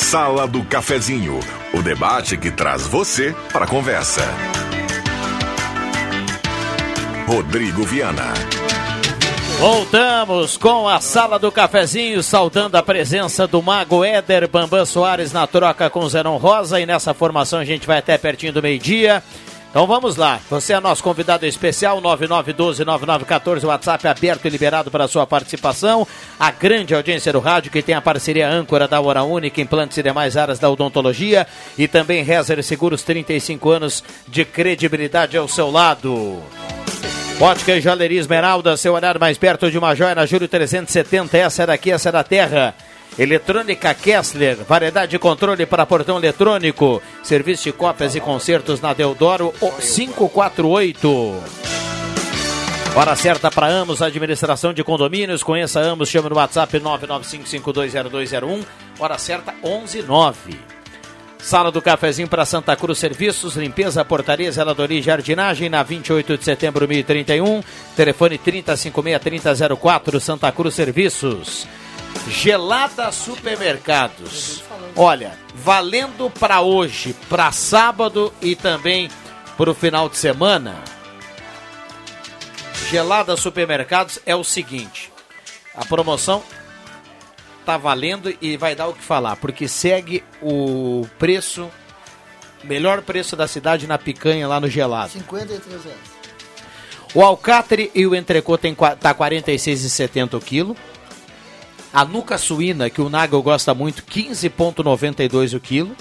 [0.00, 1.38] Sala do Cafezinho,
[1.72, 4.24] o debate que traz você para a conversa.
[7.28, 8.34] Rodrigo Viana.
[9.60, 15.46] Voltamos com a sala do cafezinho, saudando a presença do mago Éder Bambam Soares na
[15.46, 16.80] troca com o Zeron Rosa.
[16.80, 19.22] E nessa formação a gente vai até pertinho do meio-dia.
[19.68, 25.26] Então vamos lá, você é nosso convidado especial, 9912-9914, WhatsApp aberto e liberado para sua
[25.26, 26.08] participação.
[26.38, 30.02] A grande audiência do rádio, que tem a parceria âncora da Hora Única, implantes e
[30.02, 31.46] demais áreas da odontologia.
[31.76, 36.42] E também Rezer Seguros, 35 anos de credibilidade ao seu lado.
[37.40, 41.38] Ótica e Esmeralda, seu olhar mais perto de uma joia na Júlio 370.
[41.38, 42.74] Essa é daqui, essa é da terra.
[43.18, 47.02] Eletrônica Kessler, variedade de controle para portão eletrônico.
[47.22, 51.42] Serviço de cópias e concertos na Deodoro 548.
[52.94, 55.42] Hora certa para Amos, administração de condomínios.
[55.42, 58.66] Conheça Amos, chama no WhatsApp 995520201.
[58.98, 60.79] Hora certa 119.
[61.42, 66.44] Sala do Cafezinho para Santa Cruz Serviços, limpeza, portaria, zeladoria e jardinagem na 28 de
[66.44, 67.62] setembro de 2031.
[67.96, 71.66] Telefone 3056-3004, Santa Cruz Serviços.
[72.28, 74.62] Gelada Supermercados.
[74.94, 79.08] Olha, valendo para hoje, para sábado e também
[79.56, 80.76] para o final de semana.
[82.90, 85.10] Gelada Supermercados é o seguinte:
[85.74, 86.42] a promoção
[87.64, 91.70] tá valendo e vai dar o que falar, porque segue o preço,
[92.64, 95.12] melhor preço da cidade na picanha lá no gelado.
[95.12, 96.20] 53 reais.
[97.14, 100.76] O alcatre e o entrecô tem, tá 46,70 o quilo.
[101.92, 105.96] A nuca suína, que o Nagel gosta muito, 15,92 o quilo.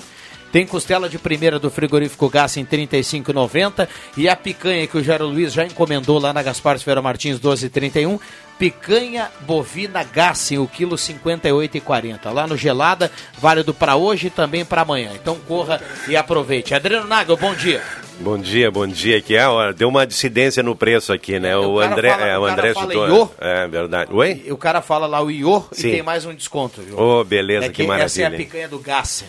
[0.51, 3.87] Tem costela de primeira do frigorífico Gás em 35,90
[4.17, 8.19] e a picanha que o Jairo Luiz já encomendou lá na Gaspar Ferreira Martins 12,31.
[8.59, 12.29] Picanha bovina Gassin, o quilo 58,40.
[12.33, 15.11] Lá no Gelada, válido para hoje e também para amanhã.
[15.15, 16.75] Então corra e aproveite.
[16.75, 17.81] Adriano Nagel, bom dia.
[18.19, 19.17] Bom dia, bom dia.
[19.19, 21.55] Aqui é, ó, deu uma dissidência no preço aqui, né?
[21.55, 23.33] O, o André, fala, é, o, o André chutou.
[23.39, 24.13] É verdade.
[24.13, 24.45] Oi?
[24.49, 25.87] O cara fala lá o Iô Sim.
[25.87, 26.99] e tem mais um desconto, viu?
[26.99, 28.05] Ô, beleza, é que, maravilha.
[28.07, 29.27] Essa é a picanha do Gassen.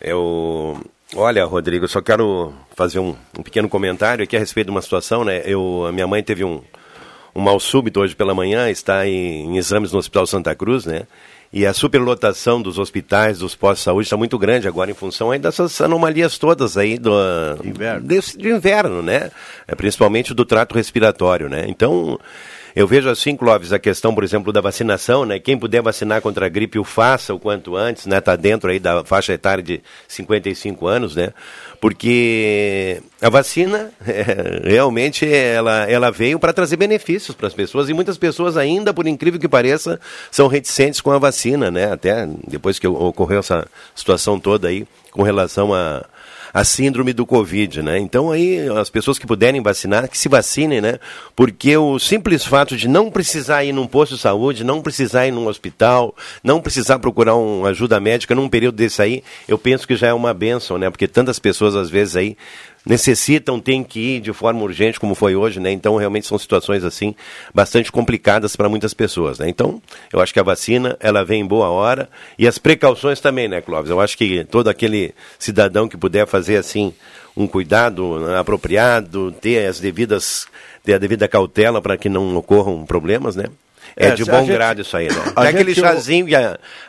[0.00, 0.80] Eu,
[1.14, 4.82] olha, Rodrigo, eu só quero fazer um, um, pequeno comentário aqui a respeito de uma
[4.82, 5.40] situação, né?
[5.44, 6.60] Eu, a minha mãe teve um,
[7.34, 11.06] um mal súbito hoje pela manhã, está em, em exames no Hospital Santa Cruz, né?
[11.52, 15.30] E a superlotação dos hospitais, dos postos de saúde está muito grande agora em função
[15.30, 17.12] aí dessas anomalias todas aí do
[17.62, 18.06] inverno.
[18.06, 19.30] Desse, de inverno, né?
[19.68, 21.66] É, principalmente do trato respiratório, né?
[21.68, 22.18] Então,
[22.74, 25.38] eu vejo assim, Clóvis, a questão, por exemplo, da vacinação, né?
[25.38, 28.18] Quem puder vacinar contra a gripe, o faça o quanto antes, né?
[28.18, 31.34] Tá dentro aí da faixa etária de 55 anos, né?
[31.82, 37.92] Porque a vacina, é, realmente, ela, ela veio para trazer benefícios para as pessoas e
[37.92, 39.98] muitas pessoas ainda, por incrível que pareça,
[40.30, 41.90] são reticentes com a vacina, né?
[41.92, 43.66] Até depois que ocorreu essa
[43.96, 46.04] situação toda aí com relação a
[46.52, 47.98] a síndrome do Covid, né?
[47.98, 50.98] Então aí as pessoas que puderem vacinar, que se vacinem, né?
[51.34, 55.30] Porque o simples fato de não precisar ir num posto de saúde, não precisar ir
[55.30, 59.96] num hospital, não precisar procurar uma ajuda médica num período desse aí, eu penso que
[59.96, 60.90] já é uma benção, né?
[60.90, 62.36] Porque tantas pessoas às vezes aí
[62.84, 65.70] necessitam, têm que ir de forma urgente, como foi hoje, né?
[65.70, 67.14] Então, realmente são situações, assim,
[67.54, 69.48] bastante complicadas para muitas pessoas, né?
[69.48, 69.80] Então,
[70.12, 72.08] eu acho que a vacina, ela vem em boa hora
[72.38, 73.90] e as precauções também, né, Clóvis?
[73.90, 76.92] Eu acho que todo aquele cidadão que puder fazer, assim,
[77.36, 80.46] um cuidado né, apropriado, ter as devidas,
[80.84, 83.46] ter a devida cautela para que não ocorram problemas, né?
[83.96, 85.14] É, É, de bom gente- grado isso aí, né?
[85.36, 86.26] a É aquele chazinho,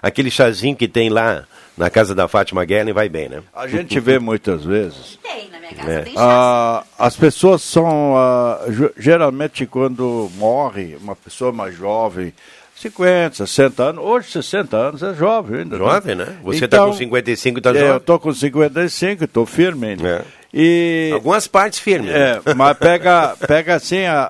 [0.01, 1.43] aquele chazinho que tem lá
[1.77, 3.41] na casa da Fátima Guerra vai bem, né?
[3.53, 5.17] A gente vê muitas vezes.
[5.23, 6.01] Tem, na minha casa É.
[6.01, 12.31] tem Ah, as pessoas são, ah, ge- geralmente, quando morre uma pessoa mais jovem,
[12.75, 15.77] 50, 60 anos, hoje 60 anos é jovem ainda.
[15.77, 16.27] Jovem, né?
[16.43, 17.87] Você tá com 55 e tá é, jovem.
[17.89, 20.25] Eu tô com 55 e tô firme ainda.
[20.53, 22.11] E, Algumas partes firmes.
[22.11, 22.39] né?
[22.45, 24.29] é, mas pega, pega assim a,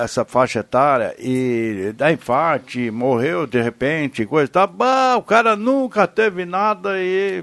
[0.04, 4.66] essa faixa etária e dá infarto, morreu de repente, coisa e tal.
[4.66, 7.42] Bah, o cara nunca teve nada e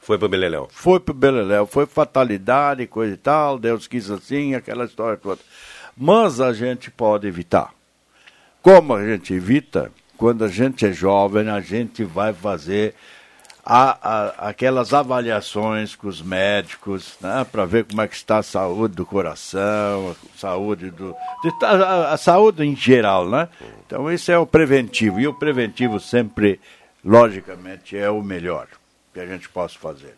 [0.00, 0.68] Foi pro Beleléu.
[0.72, 5.40] foi pro Beleléu, foi fatalidade, coisa e tal, Deus quis assim, aquela história toda.
[5.96, 7.70] Mas a gente pode evitar.
[8.62, 9.92] Como a gente evita?
[10.16, 12.94] Quando a gente é jovem, a gente vai fazer
[13.64, 18.42] a- a- aquelas avaliações com os médicos, né, para ver como é que está a
[18.42, 23.48] saúde do coração, a saúde do de a, a saúde em geral, né?
[23.86, 26.60] Então esse é o preventivo e o preventivo sempre,
[27.04, 28.66] logicamente, é o melhor
[29.12, 30.14] que a gente possa fazer.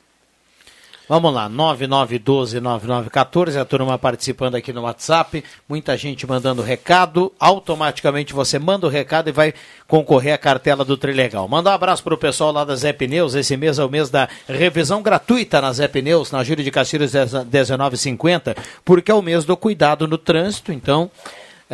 [1.08, 8.56] Vamos lá, 9912-9914, a turma participando aqui no WhatsApp, muita gente mandando recado, automaticamente você
[8.56, 9.52] manda o recado e vai
[9.88, 11.48] concorrer à cartela do Trilegal.
[11.48, 14.10] Manda um abraço para o pessoal lá da Zé Pneus, esse mês é o mês
[14.10, 19.44] da revisão gratuita na Zé Pneus, na Júlio de Castilhos 1950, porque é o mês
[19.44, 21.10] do cuidado no trânsito, então...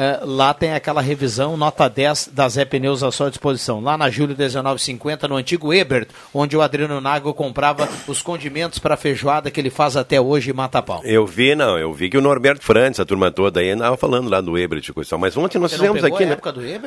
[0.00, 3.80] eh, lá tem aquela revisão, nota 10 da Zé Pneus à sua disposição.
[3.80, 8.96] Lá na Júlio 1950, no antigo Ebert, onde o Adriano Nago comprava os condimentos para
[8.96, 11.00] feijoada que ele faz até hoje em Matapau.
[11.04, 14.30] Eu vi, não, eu vi que o Norberto Frantz, a turma toda aí, andava falando
[14.30, 15.18] lá do Ebert coisa.
[15.18, 16.36] Mas ontem nós Você fizemos aqui, né?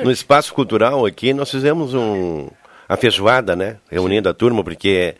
[0.02, 2.48] No espaço cultural aqui, nós fizemos um
[2.88, 3.76] a feijoada, né?
[3.90, 5.14] Reunindo a turma, porque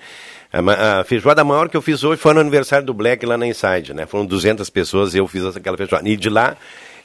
[0.52, 3.36] a, ma- a feijoada maior que eu fiz hoje foi no aniversário do Black lá
[3.36, 4.06] na Inside, né?
[4.06, 6.08] Foram 200 pessoas e eu fiz aquela feijoada.
[6.08, 6.56] E de lá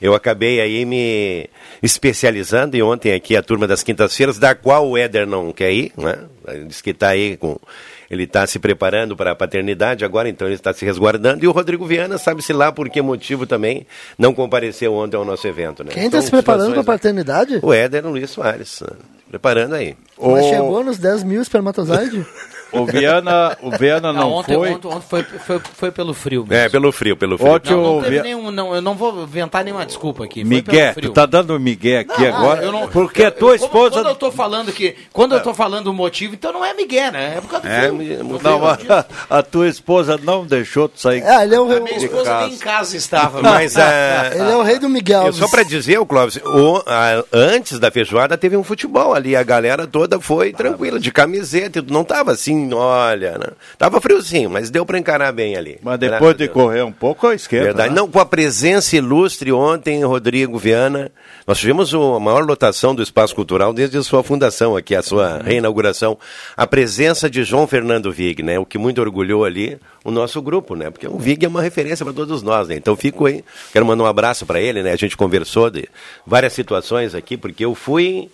[0.02, 1.50] eu acabei aí me
[1.82, 5.91] especializando e ontem aqui a turma das quintas-feiras, da qual o Éder não quer ir,
[5.98, 6.18] né?
[6.48, 7.58] Ele disse que está aí com
[8.10, 11.43] ele está se preparando para a paternidade agora, então ele está se resguardando.
[11.43, 13.86] E o Rodrigo Viana, sabe-se lá por que motivo também,
[14.18, 15.84] não compareceu ontem ao nosso evento.
[15.84, 15.91] Né?
[15.91, 17.60] Quem está Então, se preparando para a paternidade?
[17.62, 18.95] O Éder Luiz Soares, né?
[19.30, 19.95] preparando aí.
[20.20, 22.26] Mas chegou nos 10 mil espermatozoides?
[22.82, 24.71] O Viana, o Viana não, ontem, foi.
[24.71, 26.65] Ontem, ontem foi, foi, foi pelo frio mesmo.
[26.65, 27.51] É, pelo frio, pelo frio.
[27.51, 30.41] Ontem Não, não teve Via- nenhum, não, eu não vou inventar nenhuma desculpa aqui.
[30.41, 31.11] foi Miguel, tu frio.
[31.11, 33.91] tá dando Miguel aqui Não, agora, eu não- porque a tua esposa...
[33.95, 34.95] Quando eu tô falando que.
[35.13, 37.36] Quando eu tô falando o motivo, então não é Miguel, né?
[37.38, 38.23] É por causa do É, frio.
[38.43, 38.93] Não, frio.
[38.93, 39.05] a,
[39.39, 42.53] a tua esposa não deixou tu sair É, ele é o A minha esposa nem
[42.53, 43.41] em casa estava.
[43.47, 45.28] Mas a, Ele é o rei do Miguel.
[45.28, 49.36] Eu, só para dizer, o Clóvis, o- a- antes da feijoada teve um futebol ali,
[49.36, 53.47] a galera toda foi tranquila, de camiseta, e não tava assim assim, olha, né?
[53.78, 55.80] tava friozinho, mas deu para encarar bem ali.
[55.82, 57.65] Mas depois de correr um pouco, esquerda.
[57.68, 57.89] Verdade.
[57.89, 57.95] Né?
[57.95, 61.11] Não, com a presença ilustre ontem, Rodrigo Viana,
[61.45, 65.39] nós tivemos a maior lotação do Espaço Cultural desde a sua fundação aqui, a sua
[65.39, 66.18] reinauguração.
[66.55, 68.59] A presença de João Fernando Vig, né?
[68.59, 70.89] O que muito orgulhou ali o nosso grupo, né?
[70.89, 72.76] Porque o Vig é uma referência para todos nós, né?
[72.76, 74.91] Então fico aí, quero mandar um abraço para ele, né?
[74.91, 75.88] A gente conversou de
[76.26, 78.30] várias situações aqui, porque eu fui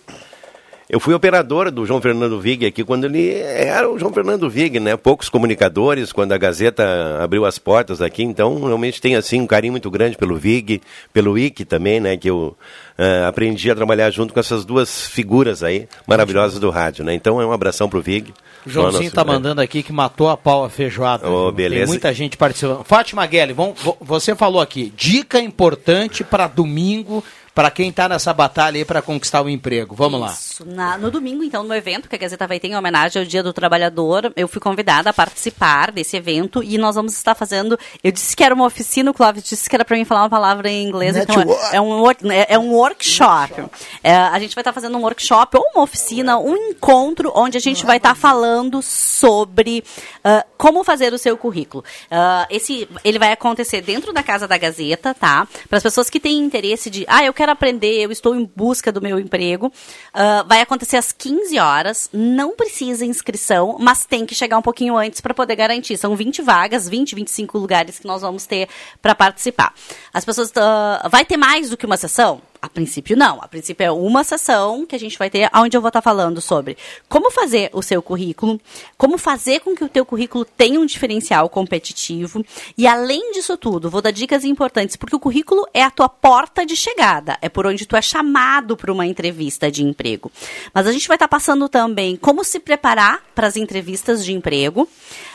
[0.88, 4.78] eu fui operador do João Fernando Vig aqui quando ele era o João Fernando Vig,
[4.78, 4.96] né?
[4.96, 9.72] Poucos comunicadores quando a Gazeta abriu as portas aqui, então realmente tem assim um carinho
[9.72, 10.82] muito grande pelo Vig,
[11.12, 12.16] pelo Ike também, né?
[12.18, 12.56] Que eu
[12.98, 17.14] uh, aprendi a trabalhar junto com essas duas figuras aí maravilhosas do rádio, né?
[17.14, 18.34] Então é um abração pro Vig.
[18.66, 21.28] O Joãozinho está mandando aqui que matou a pau a feijoada.
[21.28, 21.82] Oh, beleza.
[21.82, 22.84] Tem muita gente participando.
[22.84, 27.24] Fátima Guelli, vamos, você falou aqui, dica importante para domingo
[27.54, 29.94] para quem está nessa batalha aí para conquistar o emprego.
[29.94, 30.64] Vamos Isso.
[30.66, 30.74] lá.
[30.74, 33.42] Na, no domingo, então, no evento que a Gazeta vai ter em homenagem ao Dia
[33.42, 37.78] do Trabalhador, eu fui convidada a participar desse evento e nós vamos estar fazendo.
[38.02, 40.30] Eu disse que era uma oficina, o Clóvis disse que era para mim falar uma
[40.30, 41.42] palavra em inglês, então
[41.72, 43.64] é, é, um, é, é um workshop.
[44.02, 47.60] É, a gente vai estar fazendo um workshop ou uma oficina, um encontro onde a
[47.60, 49.84] gente vai estar falando sobre
[50.24, 51.84] uh, como fazer o seu currículo.
[52.06, 55.46] Uh, esse, ele vai acontecer dentro da Casa da Gazeta, tá?
[55.68, 58.50] Para as pessoas que têm interesse de, ah, eu quero quero aprender, eu estou em
[58.56, 59.66] busca do meu emprego.
[59.66, 64.96] Uh, vai acontecer às 15 horas, não precisa inscrição, mas tem que chegar um pouquinho
[64.96, 65.98] antes para poder garantir.
[65.98, 68.68] São 20 vagas, 20, 25 lugares que nós vamos ter
[69.02, 69.74] para participar.
[70.12, 70.50] As pessoas.
[70.50, 72.40] Uh, vai ter mais do que uma sessão?
[72.64, 73.42] A princípio, não.
[73.42, 76.40] A princípio é uma sessão que a gente vai ter, onde eu vou estar falando
[76.40, 76.78] sobre
[77.10, 78.58] como fazer o seu currículo,
[78.96, 82.42] como fazer com que o teu currículo tenha um diferencial competitivo.
[82.78, 86.64] E além disso tudo, vou dar dicas importantes, porque o currículo é a tua porta
[86.64, 90.32] de chegada, é por onde tu é chamado para uma entrevista de emprego.
[90.72, 94.88] Mas a gente vai estar passando também como se preparar para as entrevistas de emprego.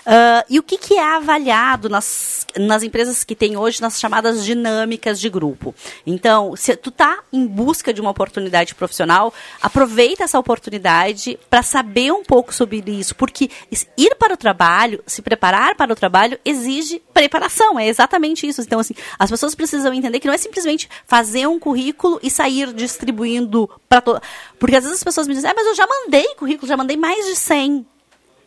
[0.10, 4.44] Uh, e o que, que, é avaliado nas, nas empresas que tem hoje nas chamadas
[4.44, 5.76] dinâmicas de grupo?
[6.04, 9.32] Então, se tu está em busca de uma oportunidade profissional,
[9.62, 13.52] aproveita essa oportunidade para saber um pouco sobre isso, porque
[13.96, 18.62] ir para o trabalho, se preparar para o trabalho, exige preparação, é exatamente isso.
[18.62, 22.74] Então, assim, as pessoas precisam entender que não é simplesmente fazer um currículo e sair
[22.74, 24.20] distribuindo para todo.
[24.58, 26.98] Porque às vezes as pessoas me dizem, ah, mas eu já mandei currículo, já mandei
[26.98, 27.86] mais de 100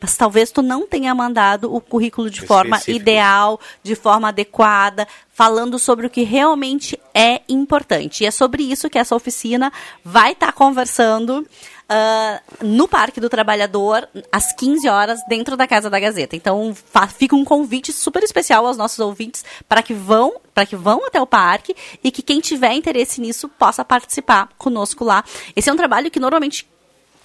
[0.03, 5.78] mas talvez tu não tenha mandado o currículo de forma ideal, de forma adequada, falando
[5.78, 8.24] sobre o que realmente é importante.
[8.24, 9.72] E é sobre isso que essa oficina
[10.05, 11.46] vai estar tá conversando.
[11.92, 16.34] Uh, no Parque do Trabalhador, às 15 horas, dentro da Casa da Gazeta.
[16.34, 16.74] Então,
[17.14, 21.20] fica um convite super especial aos nossos ouvintes para que vão para que vão até
[21.20, 25.22] o parque e que quem tiver interesse nisso possa participar conosco lá.
[25.55, 26.66] Esse é um trabalho que normalmente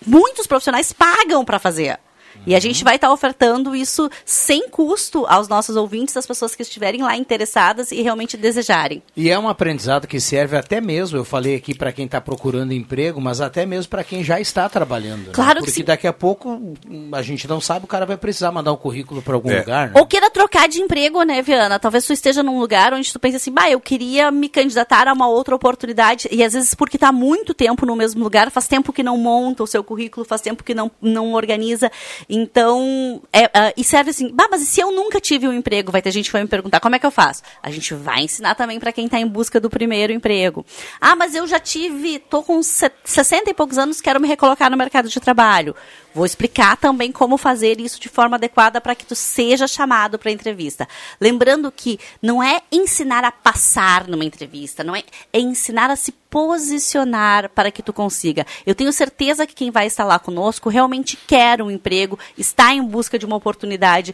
[0.05, 1.97] muitos profissionais pagam para fazer.
[2.45, 6.55] E a gente vai estar tá ofertando isso sem custo aos nossos ouvintes, às pessoas
[6.55, 9.03] que estiverem lá interessadas e realmente desejarem.
[9.15, 12.73] E é um aprendizado que serve até mesmo, eu falei aqui para quem está procurando
[12.73, 15.27] emprego, mas até mesmo para quem já está trabalhando.
[15.27, 15.33] Né?
[15.33, 15.65] Claro né?
[15.65, 16.75] Porque daqui a pouco
[17.11, 19.59] a gente não sabe, o cara vai precisar mandar um currículo para algum é.
[19.59, 19.87] lugar.
[19.89, 19.93] Né?
[19.95, 21.79] Ou queira trocar de emprego, né, Viana?
[21.79, 25.13] Talvez tu esteja num lugar onde tu pensa assim, bah, eu queria me candidatar a
[25.13, 26.27] uma outra oportunidade.
[26.31, 29.63] E às vezes porque está muito tempo no mesmo lugar, faz tempo que não monta
[29.63, 31.91] o seu currículo, faz tempo que não, não organiza.
[32.29, 36.01] Então, é, uh, e serve assim, bah, mas se eu nunca tive um emprego, vai
[36.01, 37.41] ter gente que vai me perguntar, como é que eu faço?
[37.63, 40.65] A gente vai ensinar também para quem está em busca do primeiro emprego.
[40.99, 44.77] Ah, mas eu já tive, tô com 60 e poucos anos, quero me recolocar no
[44.77, 45.75] mercado de trabalho.
[46.13, 50.31] Vou explicar também como fazer isso de forma adequada para que tu seja chamado para
[50.31, 50.87] entrevista.
[51.21, 56.11] Lembrando que não é ensinar a passar numa entrevista, não é, é ensinar a se
[56.11, 58.45] posicionar para que tu consiga.
[58.65, 62.83] Eu tenho certeza que quem vai estar lá conosco realmente quer um emprego, está em
[62.83, 64.13] busca de uma oportunidade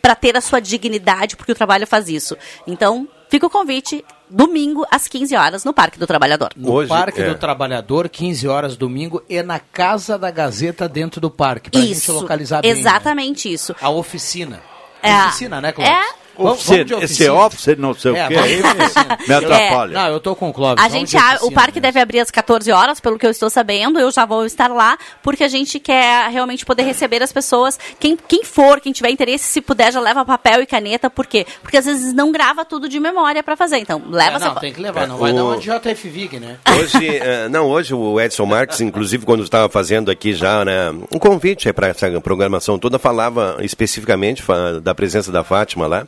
[0.00, 2.36] para ter a sua dignidade, porque o trabalho faz isso.
[2.66, 6.50] Então, fica o convite domingo às 15 horas no Parque do Trabalhador.
[6.56, 7.28] No Hoje, Parque é.
[7.28, 11.84] do Trabalhador, 15 horas domingo, e na Casa da Gazeta dentro do parque, para a
[11.84, 12.74] gente localizar bem.
[12.74, 12.80] Né?
[12.80, 13.54] Exatamente né?
[13.54, 13.76] isso.
[13.80, 14.60] A oficina.
[15.02, 15.94] É, a oficina, né, Cláudio?
[15.94, 18.36] É Oficina, esse office, não sei é, o quê.
[19.28, 19.90] Me atrapalha.
[19.90, 19.94] É.
[19.94, 20.82] Não, eu tô com o Clóvis.
[20.82, 23.98] A gente, a, o parque deve abrir às 14 horas, pelo que eu estou sabendo.
[23.98, 27.78] Eu já vou estar lá, porque a gente quer realmente poder receber as pessoas.
[27.98, 31.10] Quem, quem for, quem tiver interesse, se puder, já leva papel e caneta.
[31.10, 31.46] Por quê?
[31.62, 33.78] Porque às vezes não grava tudo de memória para fazer.
[33.78, 34.36] Então, leva...
[34.36, 35.06] É, não, tem que levar.
[35.06, 35.34] Não vai o...
[35.34, 36.56] dar uma JFVIG, né?
[36.78, 41.18] Hoje, uh, não, hoje o Edson Marques, inclusive, quando estava fazendo aqui já, né, um
[41.18, 44.42] convite para essa programação toda, falava especificamente
[44.82, 46.06] da presença da Fátima lá.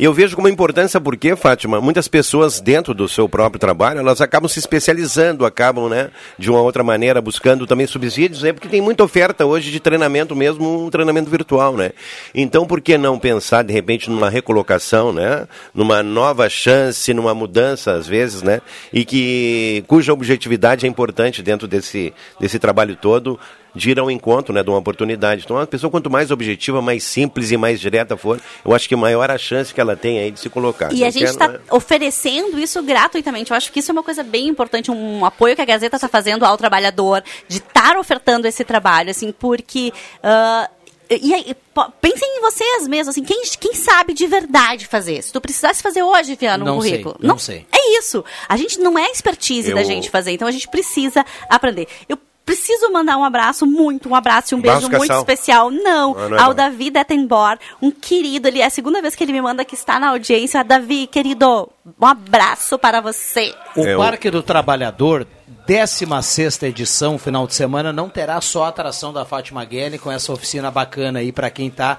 [0.00, 4.22] E eu vejo como importância porque, Fátima, muitas pessoas dentro do seu próprio trabalho, elas
[4.22, 8.80] acabam se especializando, acabam, né, de uma outra maneira, buscando também subsídios, né, porque tem
[8.80, 11.90] muita oferta hoje de treinamento mesmo, um treinamento virtual, né?
[12.34, 15.46] Então, por que não pensar, de repente, numa recolocação, né?
[15.74, 18.62] Numa nova chance, numa mudança, às vezes, né?
[18.90, 23.38] E que, cuja objetividade é importante dentro desse, desse trabalho todo,
[23.74, 25.42] de ir ao encontro né, de uma oportunidade.
[25.44, 28.96] Então, a pessoa, quanto mais objetiva, mais simples e mais direta for, eu acho que
[28.96, 30.92] maior a chance que ela tem aí de se colocar.
[30.92, 31.60] E a gente está é...
[31.70, 33.50] oferecendo isso gratuitamente.
[33.50, 36.08] Eu acho que isso é uma coisa bem importante, um apoio que a Gazeta está
[36.08, 39.92] fazendo ao trabalhador, de estar ofertando esse trabalho, assim, porque.
[40.18, 41.56] Uh, e aí,
[42.00, 45.20] pensem em vocês mesmos, assim, quem, quem sabe de verdade fazer?
[45.22, 47.16] Se tu precisasse fazer hoje, Fiano, um não currículo.
[47.18, 47.66] Sei, não, não sei.
[47.72, 48.24] É isso.
[48.48, 49.76] A gente não é expertise eu...
[49.76, 51.88] da gente fazer, então a gente precisa aprender.
[52.08, 55.70] Eu preciso mandar um abraço, muito, um abraço e um beijo muito especial.
[55.70, 56.54] Não, não, não é ao bom.
[56.54, 59.98] Davi Dettenbor, um querido, ele é a segunda vez que ele me manda que está
[60.00, 60.64] na audiência.
[60.64, 61.68] Davi, querido,
[62.00, 63.54] um abraço para você.
[63.76, 65.26] O é Parque do Trabalhador
[65.66, 70.32] 16 edição, final de semana, não terá só a atração da Fátima Guelli com essa
[70.32, 71.98] oficina bacana aí para quem está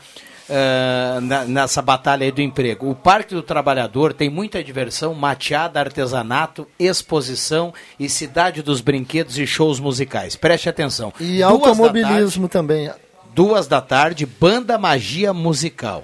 [0.52, 2.90] uh, na, nessa batalha aí do emprego.
[2.90, 9.48] O Parque do Trabalhador tem muita diversão, mateada, artesanato, exposição e cidade dos brinquedos e
[9.48, 10.36] shows musicais.
[10.36, 11.14] Preste atenção.
[11.20, 12.92] E Duas automobilismo tarde, também.
[13.34, 16.04] Duas da tarde, Banda Magia Musical.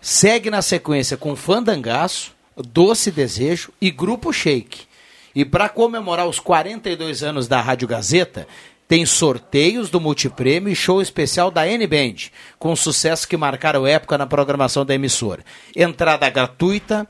[0.00, 4.86] Segue na sequência com Fandangaço, Doce Desejo e Grupo Shake.
[5.34, 8.46] E para comemorar os 42 anos da Rádio Gazeta,
[8.92, 12.28] tem sorteios do multiprêmio e show especial da N-Band,
[12.58, 15.42] com sucessos que marcaram época na programação da emissora.
[15.74, 17.08] Entrada gratuita,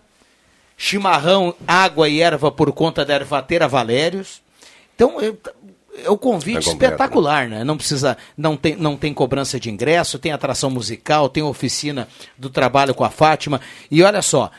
[0.76, 4.41] chimarrão, água e erva por conta da ervateira Valérios.
[4.95, 7.64] Então, é o convite é espetacular, né?
[7.64, 12.07] Não precisa, não tem, não tem cobrança de ingresso, tem atração musical, tem oficina
[12.39, 13.61] do trabalho com a Fátima.
[13.91, 14.53] E olha só,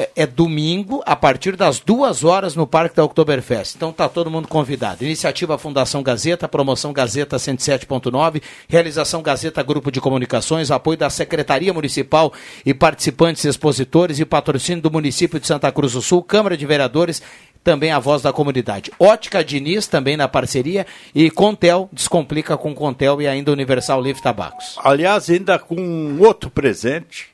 [0.00, 3.76] é, é, domingo, a partir das duas horas, no Parque da Oktoberfest.
[3.76, 5.04] Então tá todo mundo convidado.
[5.04, 12.32] Iniciativa Fundação Gazeta, promoção Gazeta 107.9, realização Gazeta Grupo de Comunicações, apoio da Secretaria Municipal
[12.64, 17.20] e participantes expositores e patrocínio do município de Santa Cruz do Sul, Câmara de Vereadores
[17.62, 18.90] também a voz da comunidade.
[18.98, 24.78] Ótica Diniz também na parceria e Contel, descomplica com Contel e ainda Universal Livre Tabacos.
[24.82, 27.28] Aliás, ainda com outro presente,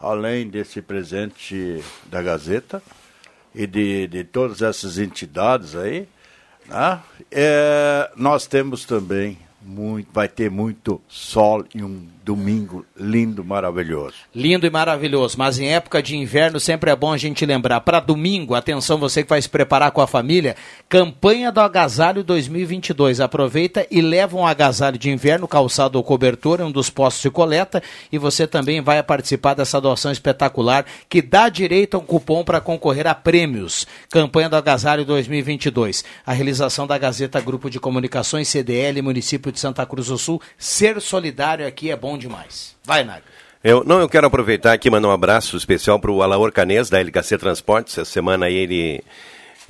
[0.00, 2.82] além desse presente da Gazeta
[3.54, 6.08] e de, de todas essas entidades aí,
[6.66, 7.00] né?
[7.30, 14.14] é, nós temos também muito, vai ter muito sol e um domingo lindo, maravilhoso.
[14.34, 17.80] Lindo e maravilhoso, mas em época de inverno sempre é bom a gente lembrar.
[17.80, 20.56] Para domingo, atenção você que vai se preparar com a família,
[20.88, 23.20] campanha do agasalho 2022.
[23.20, 27.30] Aproveita e leva um agasalho de inverno, calçado ou cobertor, em um dos postos de
[27.30, 32.44] coleta e você também vai participar dessa doação espetacular que dá direito a um cupom
[32.44, 33.86] para concorrer a prêmios.
[34.10, 36.04] Campanha do agasalho 2022.
[36.24, 40.40] A realização da Gazeta Grupo de Comunicações CDL, município de Santa Cruz do Sul.
[40.56, 42.76] Ser solidário aqui é bom demais.
[42.84, 43.24] Vai, Naga.
[43.62, 46.88] Eu, não, eu quero aproveitar aqui e mandar um abraço especial para o Alaor Canês,
[46.88, 47.98] da LKC Transportes.
[47.98, 49.04] Essa semana aí ele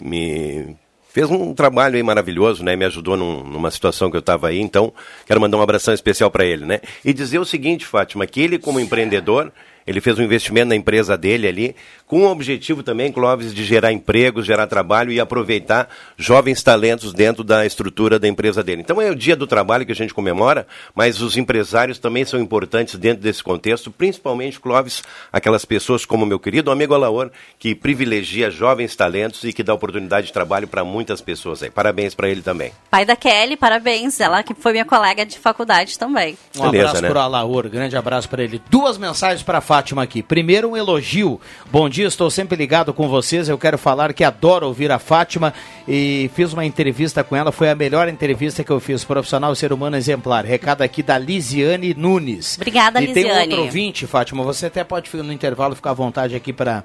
[0.01, 0.77] me
[1.13, 2.77] fez um trabalho aí maravilhoso, né?
[2.77, 4.61] Me ajudou num, numa situação que eu estava aí.
[4.61, 4.93] Então,
[5.27, 6.81] quero mandar um abração especial para ele, né?
[7.05, 9.53] E dizer o seguinte, Fátima, que ele como empreendedor
[9.87, 11.77] ele fez um investimento na empresa dele ali,
[12.07, 17.45] com o objetivo também, Clóvis, de gerar empregos, gerar trabalho e aproveitar jovens talentos dentro
[17.45, 18.83] da estrutura da empresa dele.
[18.83, 22.41] Então é o dia do trabalho que a gente comemora, mas os empresários também são
[22.41, 25.03] importantes dentro desse contexto, principalmente, Clóvis,
[25.33, 30.29] aquelas pessoas como meu querido amigo Alaor, que privilegia jovens talentos e que dá oportunidade
[30.29, 31.71] de trabalho para muitas pessoas aí.
[31.71, 32.73] Parabéns para ele também.
[32.91, 34.19] Pai da Kelly, parabéns.
[34.21, 36.37] Ela que foi minha colega de faculdade também.
[36.57, 37.09] Um Beleza, abraço né?
[37.09, 38.61] para o Alaor, grande abraço para ele.
[38.69, 40.21] Duas mensagens para Fátima aqui.
[40.21, 41.41] Primeiro, um elogio.
[41.71, 43.49] Bom dia, estou sempre ligado com vocês.
[43.49, 45.55] Eu quero falar que adoro ouvir a Fátima
[45.87, 47.53] e fiz uma entrevista com ela.
[47.53, 49.05] Foi a melhor entrevista que eu fiz.
[49.05, 50.45] Profissional ser humano exemplar.
[50.45, 52.57] Recado aqui da Lisiane Nunes.
[52.57, 53.29] Obrigada, e Lisiane.
[53.29, 54.43] E tem outro ouvinte, Fátima.
[54.43, 56.83] Você até pode no intervalo ficar à vontade aqui para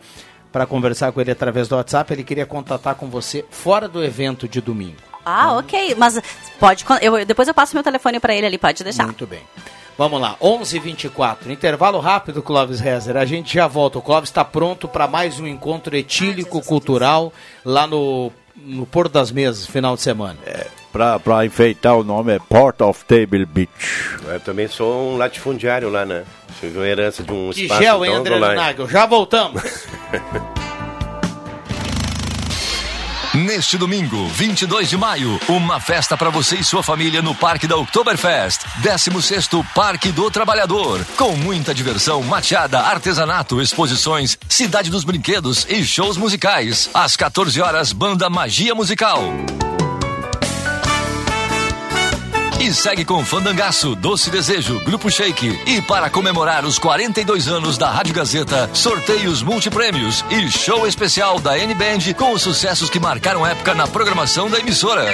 [0.52, 2.14] para conversar com ele através do WhatsApp.
[2.14, 4.98] Ele queria contatar com você fora do evento de domingo.
[5.26, 5.96] Ah, ok.
[5.98, 6.22] Mas
[6.60, 6.86] pode.
[7.02, 9.06] Eu, depois eu passo meu telefone para ele ali, pode deixar.
[9.06, 9.42] Muito bem.
[9.98, 11.50] Vamos lá, 11:24.
[11.50, 13.16] Intervalo rápido, Clóvis Rezer.
[13.16, 14.00] A gente já volta.
[14.00, 17.32] O Clóvis está pronto para mais um encontro etílico cultural
[17.64, 20.38] lá no, no Porto das Mesas, final de semana.
[20.46, 23.70] É, para enfeitar o nome é Port of Table Beach.
[24.28, 26.24] Eu também sou um latifundiário lá, né?
[26.60, 27.82] Tive uma herança de um que espaço.
[27.82, 28.88] Gel, hein, André Nagel?
[28.90, 29.62] Já voltamos.
[33.36, 37.76] Neste domingo, 22 de maio, uma festa para você e sua família no Parque da
[37.76, 38.62] Oktoberfest.
[38.78, 41.06] 16 Parque do Trabalhador.
[41.18, 46.90] Com muita diversão, mateada, artesanato, exposições, cidade dos brinquedos e shows musicais.
[46.94, 49.22] Às 14 horas, banda Magia Musical.
[52.66, 55.56] E segue com Fandangaço, Doce Desejo, Grupo Shake.
[55.68, 61.60] E para comemorar os 42 anos da Rádio Gazeta, sorteios multiprêmios e show especial da
[61.60, 65.06] N-Band com os sucessos que marcaram época na programação da emissora.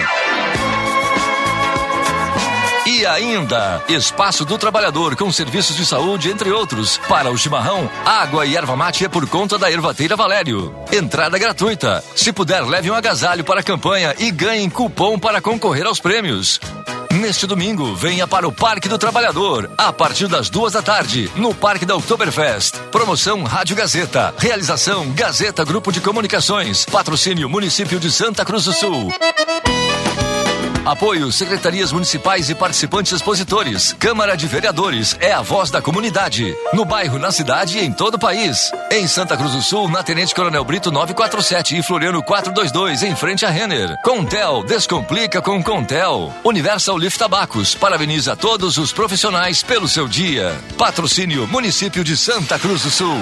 [2.88, 7.02] E ainda, Espaço do Trabalhador com serviços de saúde, entre outros.
[7.10, 10.74] Para o chimarrão, água e erva mate é por conta da Ervateira Valério.
[10.90, 12.02] Entrada gratuita.
[12.16, 16.58] Se puder, leve um agasalho para a campanha e ganhe cupom para concorrer aos prêmios.
[17.20, 21.54] Neste domingo, venha para o Parque do Trabalhador, a partir das duas da tarde, no
[21.54, 22.78] Parque da Oktoberfest.
[22.90, 24.34] Promoção Rádio Gazeta.
[24.38, 26.86] Realização Gazeta Grupo de Comunicações.
[26.86, 29.12] Patrocínio Município de Santa Cruz do Sul.
[30.86, 33.94] Apoio Secretarias Municipais e participantes expositores.
[34.00, 36.56] Câmara de Vereadores é a voz da comunidade.
[36.74, 38.72] No bairro, na cidade e em todo o país.
[38.92, 43.46] Em Santa Cruz do Sul, na Tenente Coronel Brito 947 e Floriano 422, em frente
[43.46, 43.96] a Renner.
[44.04, 46.34] Contel, descomplica com Contel.
[46.44, 50.60] Universal Lift Tabacos, parabeniza todos os profissionais pelo seu dia.
[50.78, 53.18] Patrocínio Município de Santa Cruz do Sul.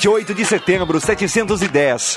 [0.00, 2.16] 28 de setembro, 710.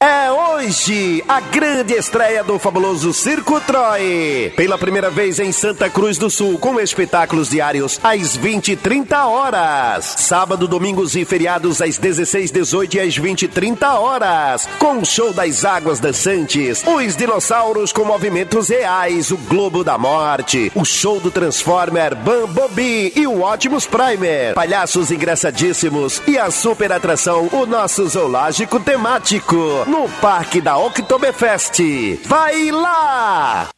[0.00, 4.52] É hoje a grande estreia do fabuloso Circo Troy.
[4.54, 9.26] Pela primeira vez em Santa Cruz do Sul, com espetáculos diários às 20 e 30
[9.26, 10.04] horas.
[10.18, 14.68] Sábado, domingos e feriados às 16, 18 e às 20 e 30 horas.
[14.78, 20.70] Com o show das águas dançantes, os dinossauros com movimentos reais, o Globo da Morte,
[20.76, 24.54] o show do Transformer Bumblebee e o Optimus Primer.
[24.54, 31.80] Palhaços engraçadíssimos e a super atração, o nosso zoológico temático no Parque da Oktoberfest.
[32.26, 33.68] Vai lá!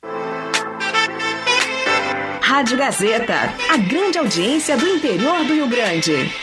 [2.43, 6.35] Rádio Gazeta, a grande audiência do interior do Rio Grande.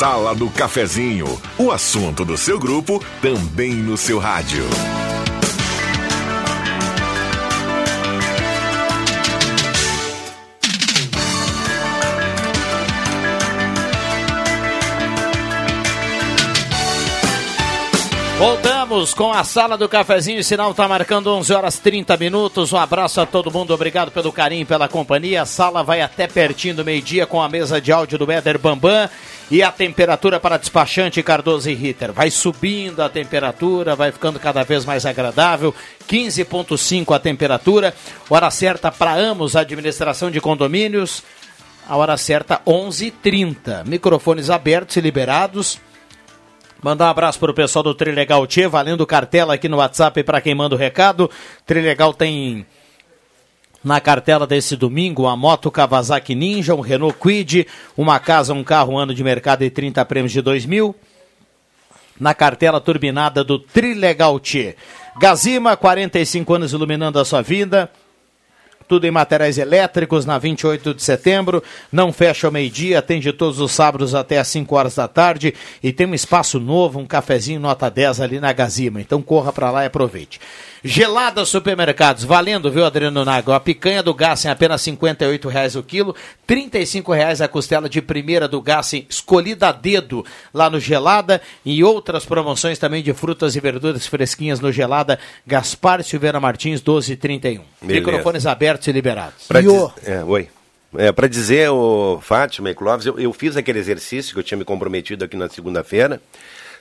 [0.00, 1.26] Sala do Cafezinho,
[1.58, 4.64] o assunto do seu grupo também no seu rádio.
[18.38, 20.40] Voltamos com a sala do cafezinho.
[20.40, 22.72] O sinal está marcando 11 horas 30 minutos.
[22.72, 23.74] Um abraço a todo mundo.
[23.74, 25.42] Obrigado pelo carinho, pela companhia.
[25.42, 29.10] A sala vai até pertinho do meio-dia com a mesa de áudio do Éder Bambam.
[29.50, 32.12] E a temperatura para despachante Cardoso e Ritter.
[32.12, 35.74] Vai subindo a temperatura, vai ficando cada vez mais agradável.
[36.08, 37.92] 15,5 a temperatura.
[38.28, 41.24] Hora certa para Amos, administração de condomínios.
[41.88, 43.84] A hora certa, 11h30.
[43.86, 45.80] Microfones abertos e liberados.
[46.80, 50.40] Mandar um abraço para o pessoal do Trilegal Tchê, valendo cartela aqui no WhatsApp para
[50.40, 51.28] quem manda o recado.
[51.66, 52.64] Trilegal tem
[53.82, 57.66] na cartela desse domingo uma moto Kawasaki Ninja, um Renault Quid,
[57.96, 60.94] uma casa, um carro, um ano de mercado e 30 prêmios de 2000.
[62.18, 64.76] Na cartela turbinada do Trilegal Tchê.
[65.18, 67.90] Gazima, 45 anos iluminando a sua vida
[68.90, 71.62] tudo em materiais elétricos na 28 de setembro.
[71.92, 75.92] Não fecha ao meio-dia, atende todos os sábados até às 5 horas da tarde e
[75.92, 79.00] tem um espaço novo, um cafezinho nota 10 ali na Gazima.
[79.00, 80.40] Então corra para lá e aproveite.
[80.82, 83.52] Gelada Supermercados, valendo, viu, Adriano Nago?
[83.52, 84.96] A picanha do Gassen apenas R$
[85.50, 86.14] reais o quilo,
[86.48, 86.70] R$
[87.14, 90.24] reais a costela de primeira do Gassen, escolhida a dedo
[90.54, 95.18] lá no Gelada e outras promoções também de frutas e verduras fresquinhas no Gelada.
[95.46, 97.60] Gaspar Silveira Martins, 12,31.
[97.82, 99.46] Microfones abertos e liberados.
[99.46, 99.70] Pra diz...
[100.04, 100.48] é, oi.
[100.96, 104.58] É, para dizer, o Fátima e Clóvis, eu, eu fiz aquele exercício que eu tinha
[104.58, 106.20] me comprometido aqui na segunda-feira.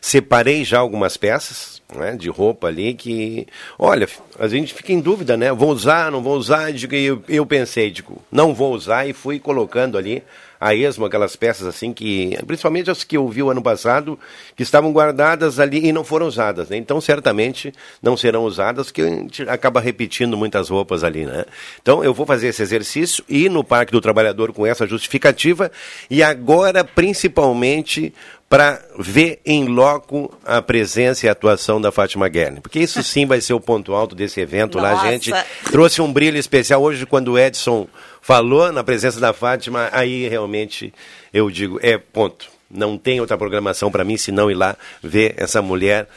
[0.01, 3.47] Separei já algumas peças né, de roupa ali que,
[3.77, 5.51] olha, a gente fica em dúvida, né?
[5.51, 6.71] Vou usar, não vou usar?
[6.71, 10.23] Eu, eu pensei, digo, não vou usar e fui colocando ali
[10.59, 14.19] a esmo aquelas peças assim que, principalmente as que eu vi o ano passado,
[14.55, 16.77] que estavam guardadas ali e não foram usadas, né?
[16.77, 21.45] Então, certamente não serão usadas, que a gente acaba repetindo muitas roupas ali, né?
[21.81, 25.71] Então, eu vou fazer esse exercício e no Parque do Trabalhador com essa justificativa
[26.09, 28.13] e agora, principalmente,
[28.49, 32.59] para ver em loco a presença e a atuação da Fátima Guerni.
[32.59, 34.93] Porque isso sim vai ser o ponto alto desse evento Nossa.
[34.93, 35.01] lá.
[35.03, 35.31] A gente
[35.71, 37.87] trouxe um brilho especial hoje quando o Edson
[38.21, 40.93] falou na presença da Fátima, aí realmente
[41.33, 42.49] eu digo, é ponto.
[42.69, 46.07] Não tem outra programação para mim senão ir lá ver essa mulher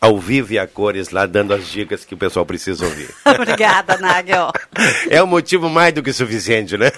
[0.00, 3.10] ao vivo e a cores lá dando as dicas que o pessoal precisa ouvir.
[3.26, 4.50] Obrigada, Nagel.
[5.08, 6.90] É um motivo mais do que suficiente, né?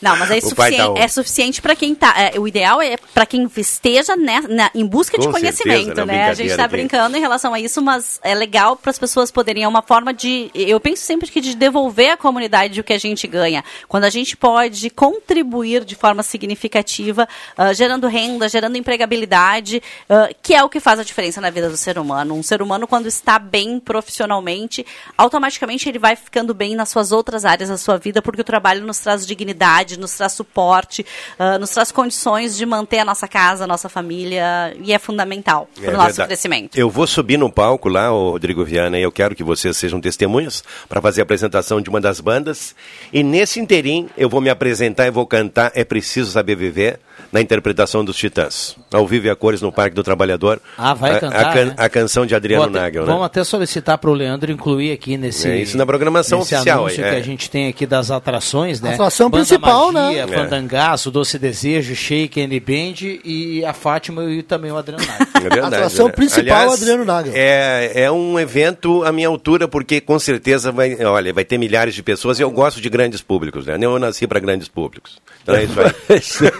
[0.00, 2.14] Não, mas é suficiente, é suficiente para quem tá.
[2.16, 6.06] É, o ideal é para quem esteja né, na, em busca Com de conhecimento, certeza,
[6.06, 6.30] né?
[6.30, 9.64] A gente está brincando em relação a isso, mas é legal para as pessoas poderem.
[9.64, 10.50] É uma forma de.
[10.54, 13.62] Eu penso sempre que de devolver à comunidade o que a gente ganha.
[13.88, 17.28] Quando a gente pode contribuir de forma significativa,
[17.58, 21.68] uh, gerando renda, gerando empregabilidade, uh, que é o que faz a diferença na vida
[21.68, 22.34] do ser humano.
[22.34, 24.84] Um ser humano, quando está bem profissionalmente,
[25.16, 28.84] automaticamente ele vai ficando bem nas suas outras áreas da sua vida, porque o trabalho
[28.84, 31.04] nos traz dignidade nos traz suporte,
[31.38, 35.68] uh, nos traz condições de manter a nossa casa, a nossa família, e é fundamental
[35.74, 36.28] para o é nosso verdade.
[36.28, 36.78] crescimento.
[36.78, 40.64] Eu vou subir no palco lá, Rodrigo Viana, e eu quero que vocês sejam testemunhas
[40.88, 42.74] para fazer a apresentação de uma das bandas.
[43.12, 47.00] E nesse interim, eu vou me apresentar e vou cantar É Preciso Saber Viver,
[47.32, 48.76] na interpretação dos Titãs.
[48.92, 50.60] Ao vivo e a cores no Parque do Trabalhador.
[50.76, 51.74] Ah, vai a, cantar, a, can, né?
[51.76, 53.08] a canção de Adriano até, Nagel, né?
[53.12, 55.48] Vamos até solicitar para o Leandro incluir aqui nesse...
[55.48, 56.80] É isso na programação oficial.
[56.80, 57.10] anúncio é.
[57.10, 58.94] que a gente tem aqui das atrações, né?
[58.94, 60.00] Atração Banda principal, né?
[60.00, 60.36] Magia, né?
[60.36, 65.26] Fandangaço, Doce Desejo, Shake, N Band e a Fátima e também o Adriano Nagel.
[65.40, 66.12] É verdade, atração né?
[66.12, 67.32] principal, Aliás, Adriano Nagel.
[67.34, 71.94] É, é um evento à minha altura, porque com certeza vai, olha, vai ter milhares
[71.94, 73.78] de pessoas e eu gosto de grandes públicos, né?
[73.80, 75.16] Eu nasci para grandes públicos.
[75.42, 76.50] Então é isso aí.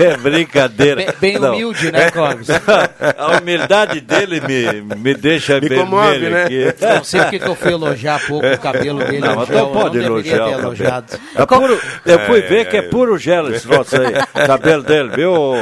[0.00, 0.96] é brincadeira.
[1.20, 2.48] Bem, bem humilde, né, Clóvis?
[3.18, 6.44] A humildade dele me, me deixa me comove, né?
[6.44, 6.74] Aqui.
[6.80, 9.20] Não sei porque que eu fui elogiar pouco o cabelo dele.
[9.20, 10.50] Não, mas não pode não elogiar.
[10.50, 11.18] Elogiado.
[11.34, 14.46] É puro, eu fui ver é, que é puro gelo esse nosso aí.
[14.46, 15.54] cabelo dele, viu?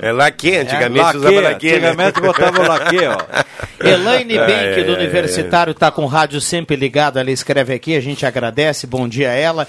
[0.00, 1.66] É laque, antigamente é, usava laque.
[1.66, 1.76] Né?
[1.76, 2.26] Antigamente né?
[2.26, 3.52] botava laque, ó.
[3.82, 7.18] Elaine Bank, do Universitário, está com o rádio sempre ligado.
[7.18, 8.86] Ela escreve aqui, a gente agradece.
[8.86, 9.66] Bom dia a ela.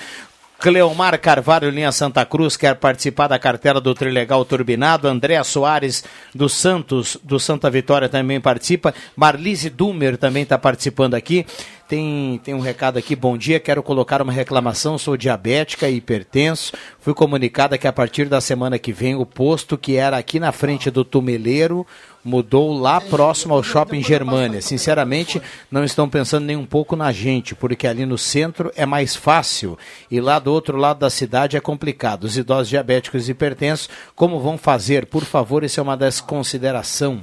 [0.63, 5.09] Cleomar Carvalho, linha Santa Cruz, quer participar da cartela do Trilegal Turbinado.
[5.09, 8.93] Andréa Soares, do Santos, do Santa Vitória, também participa.
[9.13, 11.45] Marlise Dumer também está participando aqui.
[11.85, 16.71] Tem, tem um recado aqui, bom dia, quero colocar uma reclamação, sou diabética e hipertenso.
[16.97, 20.53] Fui comunicada que a partir da semana que vem o posto que era aqui na
[20.53, 21.85] frente do tumeleiro
[22.23, 24.61] mudou lá próximo ao Shopping Germânia.
[24.61, 29.15] Sinceramente, não estão pensando nem um pouco na gente, porque ali no centro é mais
[29.15, 29.77] fácil
[30.09, 32.23] e lá do outro lado da cidade é complicado.
[32.23, 35.05] Os idosos diabéticos e hipertensos, como vão fazer?
[35.07, 37.21] Por favor, isso é uma desconsideração.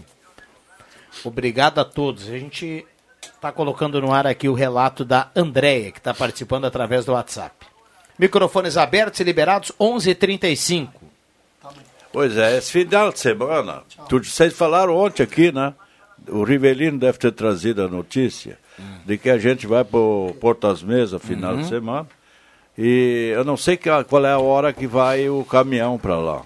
[1.25, 2.29] Obrigado a todos.
[2.29, 2.87] A gente
[3.23, 7.67] está colocando no ar aqui o relato da Andréia, que está participando através do WhatsApp.
[8.19, 11.00] Microfones abertos e liberados, 11:35.
[12.11, 15.75] H 35 Pois é, esse final de semana, tu, vocês falaram ontem aqui, né?
[16.29, 18.83] O Rivelino deve ter trazido a notícia hum.
[19.07, 21.63] de que a gente vai para o Portas Mesa final uhum.
[21.63, 22.09] de semana.
[22.77, 26.43] E eu não sei que, qual é a hora que vai o caminhão para lá.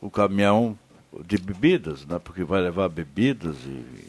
[0.00, 0.78] O caminhão
[1.26, 2.18] de bebidas, né?
[2.22, 4.03] Porque vai levar bebidas e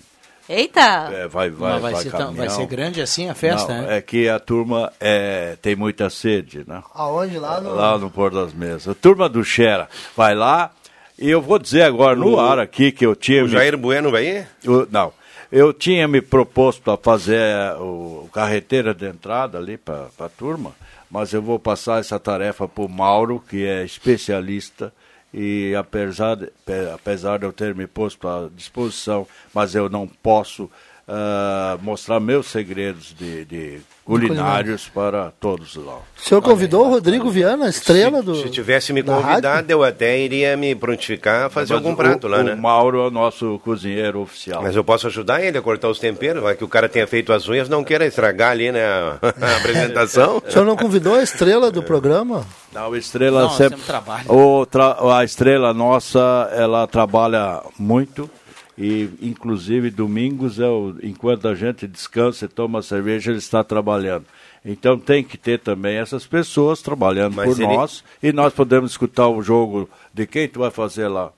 [0.48, 1.10] Eita!
[1.12, 3.98] É, vai, vai, vai, vai, ser tão, vai, ser grande assim a festa, Não, né?
[3.98, 6.84] É que a turma é, tem muita sede, né?
[6.94, 7.40] Aonde?
[7.40, 7.74] Lá no...
[7.74, 8.88] Lá no Porto das Mesas.
[8.88, 10.72] A turma do Xera vai lá
[11.18, 13.44] e eu vou dizer agora no o, ar aqui que eu tinha...
[13.44, 13.80] O Jair me...
[13.80, 14.48] Bueno vai ir?
[14.64, 15.12] Eu, não.
[15.52, 20.74] Eu tinha me proposto para fazer o, o carreteira de entrada ali para a turma,
[21.10, 24.94] mas eu vou passar essa tarefa para o Mauro, que é especialista
[25.38, 26.50] e apesar de,
[26.94, 30.72] apesar de eu ter me posto à disposição, mas eu não posso
[31.08, 35.98] uh, mostrar meus segredos de, de culinários para todos lá.
[36.18, 38.36] O senhor convidou o Rodrigo Viana, estrela se, do.
[38.36, 42.28] Se tivesse me convidado, eu até iria me prontificar a fazer Mas algum o, prato
[42.28, 42.54] lá, o né?
[42.54, 44.62] O Mauro é o nosso cozinheiro oficial.
[44.62, 47.34] Mas eu posso ajudar ele a cortar os temperos, vai que o cara tenha feito
[47.34, 50.42] as unhas, não queira estragar ali, né, a, a apresentação.
[50.46, 52.46] o senhor não convidou a estrela do programa?
[52.72, 54.32] Não, a estrela não, sempre, sempre trabalha.
[54.32, 54.98] O tra...
[55.18, 58.30] A estrela nossa, ela trabalha muito
[58.78, 64.26] e inclusive domingos é o, enquanto a gente descansa e toma cerveja ele está trabalhando.
[64.64, 67.74] Então tem que ter também essas pessoas trabalhando Mas por ele...
[67.74, 71.32] nós e nós podemos escutar o jogo de quem tu vai fazer lá.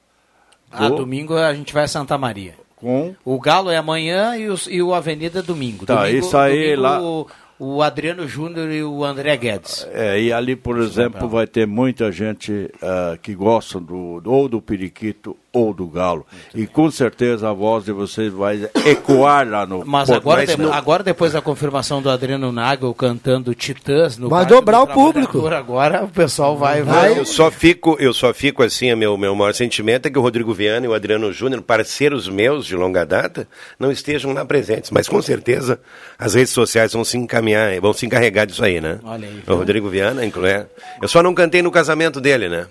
[0.72, 0.98] Ah, Do...
[0.98, 2.56] domingo a gente vai a Santa Maria.
[2.76, 3.16] Com?
[3.26, 5.86] O Galo é amanhã e, os, e o Avenida é domingo.
[5.86, 7.28] Tá domingo, isso aí domingo, lá o,
[7.60, 9.88] o Adriano Júnior e o André Guedes.
[9.92, 14.62] É, e ali, por exemplo, vai ter muita gente uh, que gosta do, ou do
[14.62, 16.26] periquito ou do galo.
[16.32, 16.68] Muito e bem.
[16.68, 19.86] com certeza a voz de vocês vai ecoar lá no.
[19.86, 20.72] Mas agora, no...
[20.72, 25.46] agora depois da confirmação do Adriano Nagel cantando Titãs no Vai dobrar o público.
[25.48, 26.82] Agora o pessoal vai.
[26.82, 27.18] vai...
[27.18, 30.54] Eu só fico, eu só fico assim, meu, meu maior sentimento é que o Rodrigo
[30.54, 33.48] Viana e o Adriano Júnior, parceiros meus de longa data,
[33.80, 34.92] não estejam lá presentes.
[34.92, 35.80] Mas com certeza
[36.18, 39.00] as redes sociais vão se encaminhar, vão se encarregar disso aí, né?
[39.04, 39.44] Olha aí.
[39.48, 40.66] O Rodrigo Viana, inclusive.
[41.02, 42.68] Eu só não cantei no casamento dele, né?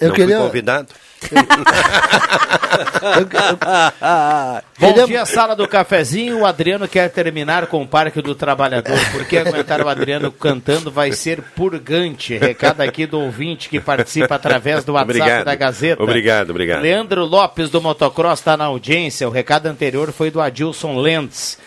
[0.00, 0.36] Eu não queria...
[0.36, 0.88] fui convidado.
[4.78, 6.40] Bom dia, sala do cafezinho.
[6.40, 8.98] O Adriano quer terminar com o Parque do Trabalhador.
[9.12, 12.36] Porque aguentar o Adriano cantando vai ser purgante.
[12.36, 15.44] Recado aqui do ouvinte que participa através do WhatsApp obrigado.
[15.44, 16.02] da Gazeta.
[16.02, 16.82] Obrigado, obrigado.
[16.82, 19.28] Leandro Lopes do Motocross está na audiência.
[19.28, 21.58] O recado anterior foi do Adilson Lentz.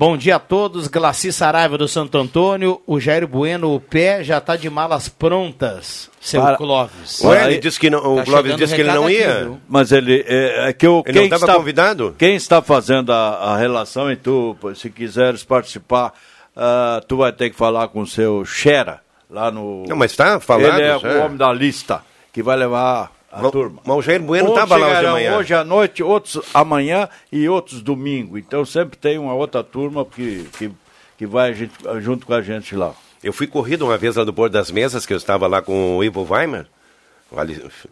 [0.00, 4.38] Bom dia a todos, Glaci Saraiva do Santo Antônio, o Jair Bueno, o pé já
[4.38, 6.56] está de malas prontas, seu Para...
[6.56, 7.20] Clóvis.
[7.22, 9.42] Ué, ele disse que não, o tá Clóvis disse que ele não ia.
[9.42, 12.14] Aqui, mas ele é, é que o ele quem estava convidado?
[12.18, 16.14] Quem está fazendo a, a, relação e tu, se quiseres participar,
[16.56, 19.84] uh, tu vai ter que falar com o seu Xera lá no.
[19.86, 20.78] Não, mas está falando.
[20.78, 22.00] Ele é o homem da lista
[22.32, 23.80] que vai levar a mas, turma.
[23.84, 25.36] Mas o Jair Bueno estava lá hoje de manhã.
[25.36, 28.36] Hoje à noite, outros amanhã e outros domingo.
[28.36, 30.70] Então sempre tem uma outra turma que, que,
[31.18, 32.92] que vai gente, junto com a gente lá.
[33.22, 35.98] Eu fui corrido uma vez lá do Porto das Mesas, que eu estava lá com
[35.98, 36.66] o Ivo Weimer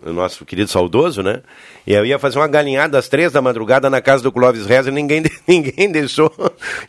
[0.05, 1.43] o nosso querido saudoso, né?
[1.87, 4.91] E eu ia fazer uma galinhada às três da madrugada na casa do Clóvis Reza
[4.91, 6.31] e ninguém, ninguém deixou,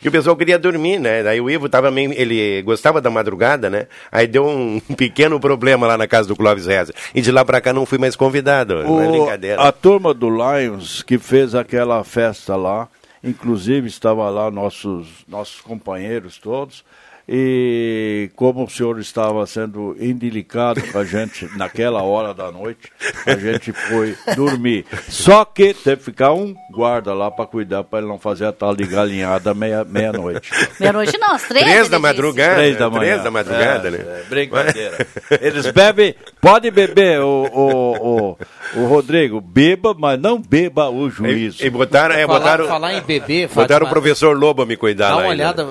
[0.00, 1.22] que o pessoal queria dormir, né?
[1.22, 3.86] Daí o Ivo tava meio, ele gostava da madrugada, né?
[4.10, 6.92] Aí deu um pequeno problema lá na casa do Clóvis Reza.
[7.14, 9.62] E de lá pra cá não fui mais convidado, o, não é brincadeira.
[9.62, 12.88] A turma do Lions que fez aquela festa lá,
[13.22, 16.84] inclusive estava lá nossos, nossos companheiros todos,
[17.32, 22.90] e como o senhor estava sendo indelicado com a gente naquela hora da noite,
[23.24, 24.84] a gente foi dormir.
[25.08, 28.52] Só que teve que ficar um guarda lá para cuidar, para ele não fazer a
[28.52, 30.50] tal de galinhada meia-noite.
[30.50, 31.64] Meia meia-noite não, às três.
[31.64, 32.54] Três da madrugada.
[32.56, 33.00] Três da manhã.
[33.00, 33.98] Três da madrugada, é, né?
[33.98, 35.06] É, brincadeira.
[35.40, 38.38] Eles bebem, pode beber, o, o, o,
[38.74, 41.62] o, Rodrigo, beba, mas não beba o juízo.
[41.62, 44.76] E, e botaram, é, falar, botaram, falar em beber, botaram o professor Lobo a me
[44.76, 45.22] cuidar Dá lá.
[45.22, 45.44] uma ainda.
[45.44, 45.66] olhada,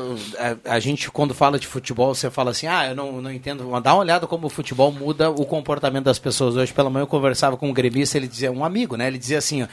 [0.66, 3.64] a, a gente quando fala de futebol, você fala assim, ah, eu não, não entendo.
[3.70, 6.56] Mas dá uma olhada como o futebol muda o comportamento das pessoas.
[6.56, 9.08] Hoje pela manhã eu conversava com um gremista, ele dizia, um amigo, né?
[9.08, 9.68] Ele dizia assim, ó,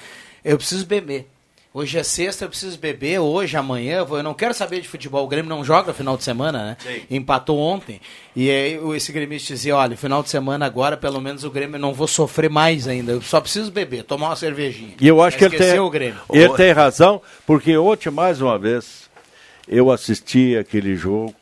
[0.44, 1.28] eu preciso beber.
[1.78, 5.22] Hoje é sexta, eu preciso beber, hoje, amanhã, eu não quero saber de futebol.
[5.22, 6.76] O Grêmio não joga final de semana, né?
[6.80, 7.02] Sim.
[7.10, 8.00] Empatou ontem.
[8.34, 11.92] E aí esse gremista dizia, olha, final de semana agora, pelo menos o Grêmio não
[11.92, 13.12] vou sofrer mais ainda.
[13.12, 14.94] Eu só preciso beber, tomar uma cervejinha.
[14.98, 16.18] E eu acho que ele tem, o Grêmio.
[16.32, 19.10] ele tem razão, porque ontem, mais uma vez,
[19.68, 21.34] eu assisti aquele jogo.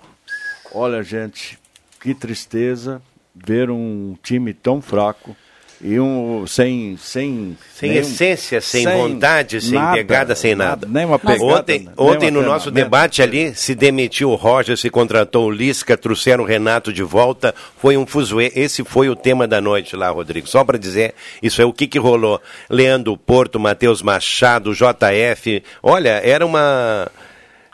[0.74, 1.58] Olha, gente,
[2.00, 3.00] que tristeza
[3.34, 5.36] ver um time tão fraco
[5.80, 10.86] e um sem sem sem nenhum, essência, sem, sem, vontade, sem nada, pegada, sem nada.
[10.86, 10.88] nada.
[10.88, 11.44] Nem uma pegada.
[11.44, 16.44] Ontem, ontem no nosso debate ali se demitiu o Roger, se contratou o Lisca, trouxeram
[16.44, 18.50] o Renato de volta, foi um fuzuê.
[18.54, 20.48] Esse foi o tema da noite lá, Rodrigo.
[20.48, 22.40] Só para dizer, isso é o que que rolou.
[22.70, 25.62] Leandro Porto, Matheus Machado, JF.
[25.82, 27.10] Olha, era uma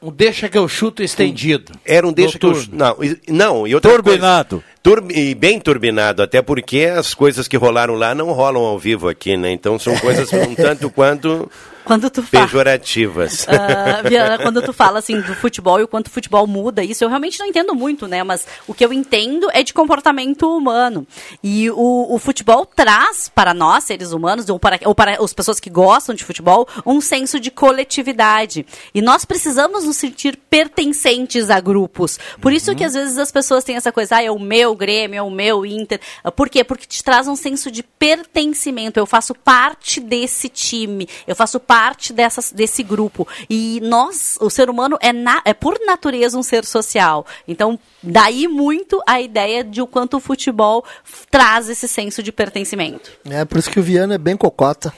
[0.03, 1.73] um deixa que eu chuto estendido.
[1.85, 2.63] Era um deixa Noturno.
[2.65, 2.97] que eu Não,
[3.29, 4.65] não e outra Turbinado.
[4.83, 9.09] Coisa, e bem turbinado, até porque as coisas que rolaram lá não rolam ao vivo
[9.09, 9.53] aqui, né?
[9.53, 11.51] Então são coisas um tanto quanto
[11.85, 13.45] quando tu pejorativas.
[13.45, 17.05] Uh, Viana, quando tu fala assim do futebol e o quanto o futebol muda, isso
[17.05, 18.23] eu realmente não entendo muito, né?
[18.23, 21.07] Mas o que eu entendo é de comportamento humano.
[21.43, 25.61] E o, o futebol traz para nós, seres humanos, ou para, ou para as pessoas
[25.61, 28.67] que gostam de futebol, um senso de coletividade.
[28.95, 32.19] E nós precisamos nos sentir pertencentes a grupos.
[32.41, 32.77] Por isso uhum.
[32.77, 35.31] que às vezes as pessoas têm essa coisa, ah, é o meu Grêmio, é o
[35.31, 36.01] meu Inter.
[36.37, 36.65] Por quê?
[36.65, 38.99] Porque te traz um senso de pertencimento.
[38.99, 41.09] Eu faço parte desse time.
[41.27, 43.29] Eu faço parte dessas, desse grupo.
[43.49, 47.25] E nós, o ser humano, é, na, é por natureza um ser social.
[47.47, 50.85] Então, daí muito a ideia de o quanto o futebol
[51.31, 53.13] traz esse senso de pertencimento.
[53.25, 54.93] É, por isso que o Viana é bem cocota.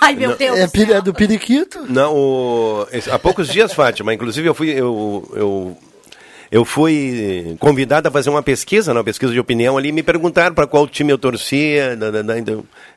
[0.00, 0.58] Ai, meu Deus!
[0.58, 1.84] É, é do periquito?
[1.86, 5.76] Não, o, há poucos dias, Fátima, inclusive eu fui, eu, eu
[6.50, 10.54] eu fui convidado a fazer uma pesquisa, uma pesquisa de opinião ali, e me perguntaram
[10.54, 11.96] para qual time eu torcia.
[11.96, 12.34] Da, da, da,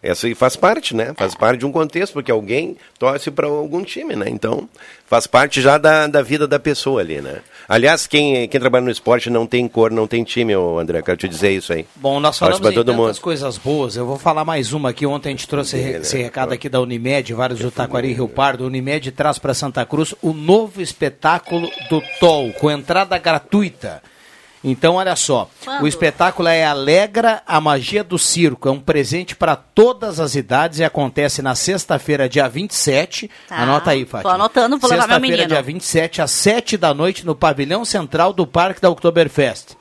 [0.01, 1.13] essa faz parte, né?
[1.17, 4.25] Faz parte de um contexto, porque alguém torce para algum time, né?
[4.29, 4.69] Então,
[5.07, 7.39] faz parte já da, da vida da pessoa ali, né?
[7.69, 11.29] Aliás, quem, quem trabalha no esporte não tem cor, não tem time, André, quero te
[11.29, 11.85] dizer isso aí.
[11.95, 13.21] Bom, nós falamos em tantas mundo.
[13.21, 16.23] coisas boas, eu vou falar mais uma aqui, ontem a gente trouxe Sim, esse né?
[16.23, 20.33] recado aqui da Unimed, vários do Taquari Rio Pardo, Unimed traz para Santa Cruz o
[20.33, 24.01] novo espetáculo do TOL, com entrada gratuita.
[24.63, 25.83] Então, olha só, Quando?
[25.83, 28.67] o espetáculo é Alegra a Magia do Circo.
[28.67, 33.29] É um presente para todas as idades e acontece na sexta-feira, dia 27.
[33.47, 33.57] Tá.
[33.57, 34.29] Anota aí, Fátima.
[34.29, 35.37] Tô anotando, vou levar meu menino.
[35.37, 39.78] Sexta-feira, dia 27, às 7 da noite, no pavilhão central do Parque da Oktoberfest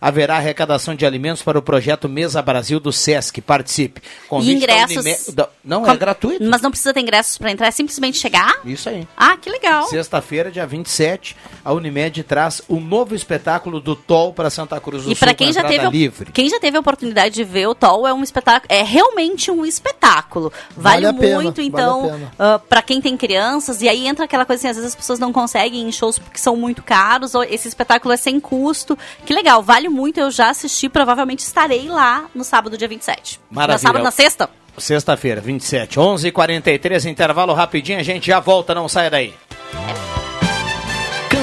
[0.00, 3.40] haverá arrecadação de alimentos para o projeto Mesa Brasil do SESC.
[3.40, 4.00] Participe.
[4.28, 4.96] Convite e ingressos.
[4.96, 5.48] Unime...
[5.62, 5.90] Não, Com...
[5.90, 6.44] é gratuito.
[6.44, 8.60] Mas não precisa ter ingressos para entrar, é simplesmente chegar?
[8.64, 9.06] Isso aí.
[9.16, 9.84] Ah, que legal.
[9.84, 15.04] Sexta-feira, dia 27, a Unimed traz o um novo espetáculo do TOL para Santa Cruz
[15.04, 15.16] do e Sul.
[15.16, 16.32] E para quem já teve livre.
[16.32, 19.66] quem já teve a oportunidade de ver o TOL é um espetáculo, é realmente um
[19.66, 20.52] espetáculo.
[20.76, 24.44] Vale, vale muito, então, vale uh, ah, para quem tem crianças, e aí entra aquela
[24.44, 27.42] coisa assim, às vezes as pessoas não conseguem em shows porque são muito caros, ou
[27.44, 28.96] esse espetáculo é sem custo.
[29.26, 33.40] Que legal, vale muito, eu já assisti provavelmente estarei lá no sábado, dia 27.
[33.50, 33.74] Maravilha.
[33.74, 34.48] Na sábado, na sexta?
[34.78, 35.98] Sexta-feira, 27.
[35.98, 39.34] 11h43, intervalo rapidinho, a gente já volta, não saia daí.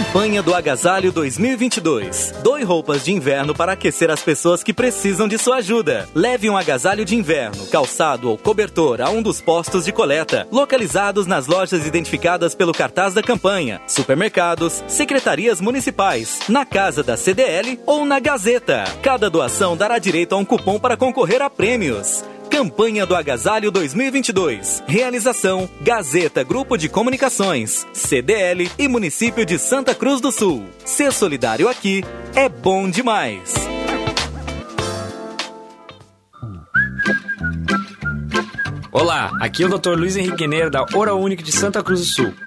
[0.07, 2.33] Campanha do Agasalho 2022.
[2.41, 6.07] Doe roupas de inverno para aquecer as pessoas que precisam de sua ajuda.
[6.15, 11.27] Leve um agasalho de inverno, calçado ou cobertor a um dos postos de coleta, localizados
[11.27, 18.05] nas lojas identificadas pelo cartaz da campanha, supermercados, secretarias municipais, na casa da CDL ou
[18.05, 18.85] na Gazeta.
[19.03, 22.23] Cada doação dará direito a um cupom para concorrer a prêmios.
[22.57, 24.81] Campanha do Agasalho 2022.
[24.87, 30.65] Realização: Gazeta Grupo de Comunicações, CDL e Município de Santa Cruz do Sul.
[30.83, 32.03] Ser solidário aqui
[32.33, 33.53] é bom demais.
[38.91, 39.91] Olá, aqui é o Dr.
[39.91, 42.46] Luiz Henrique Neira da Oral Unique de Santa Cruz do Sul.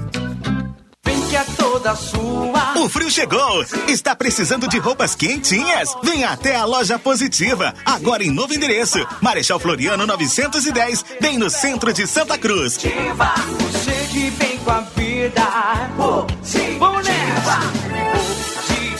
[1.91, 2.73] toda sua.
[2.79, 3.65] O frio chegou!
[3.87, 5.95] Está precisando de roupas quentinhas?
[6.03, 9.05] Venha até a loja Positiva, agora em novo endereço.
[9.21, 12.77] Marechal Floriano 910, bem no centro de Santa Cruz.
[12.77, 15.41] Positiva, você que vem com a vida.
[15.97, 16.91] Positiva,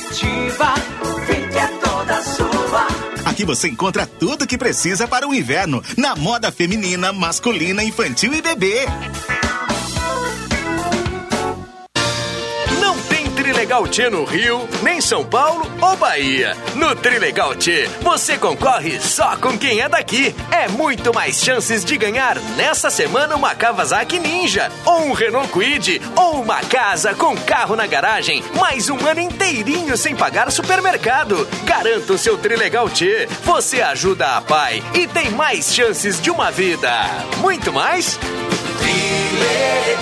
[0.09, 0.73] positiva,
[1.55, 2.88] é toda sua.
[3.26, 8.41] Aqui você encontra tudo que precisa para o inverno, na moda feminina, masculina, infantil e
[8.41, 8.85] bebê.
[13.61, 16.57] Trilegal T no Rio, nem São Paulo ou Bahia.
[16.73, 20.35] No Trilegal T, você concorre só com quem é daqui.
[20.49, 26.01] É muito mais chances de ganhar nessa semana uma Kawasaki Ninja, ou um Renault Kwid,
[26.15, 28.43] ou uma casa com carro na garagem.
[28.59, 31.47] Mais um ano inteirinho sem pagar supermercado.
[31.63, 33.27] Garanta o seu Trilegal T.
[33.43, 36.91] Você ajuda a pai e tem mais chances de uma vida.
[37.38, 38.17] Muito mais?
[38.79, 40.01] Trilegal.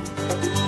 [0.29, 0.60] Thank you.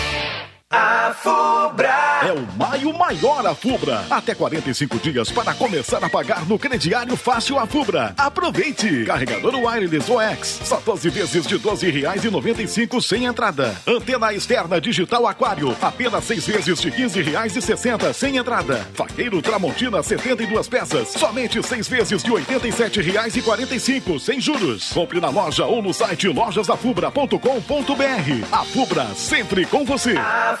[0.71, 2.21] A Fubra.
[2.25, 4.05] É o maio maior a Fubra.
[4.09, 8.13] Até 45 dias para começar a pagar no crediário fácil a Fubra.
[8.17, 9.03] Aproveite!
[9.03, 10.61] Carregador wireless OX.
[10.63, 13.75] Só 12 vezes de R$ 12,95 sem entrada.
[13.85, 15.75] Antena externa digital aquário.
[15.81, 18.87] Apenas 6 vezes de R$ 15,60 sem entrada.
[18.93, 21.09] Faqueiro Tramontina 72 peças.
[21.09, 24.93] Somente 6 vezes de R$ 87,45 sem juros.
[24.93, 28.53] Compre na loja ou no site lojasafubra.com.br.
[28.53, 30.15] A Fubra sempre com você.
[30.15, 30.60] A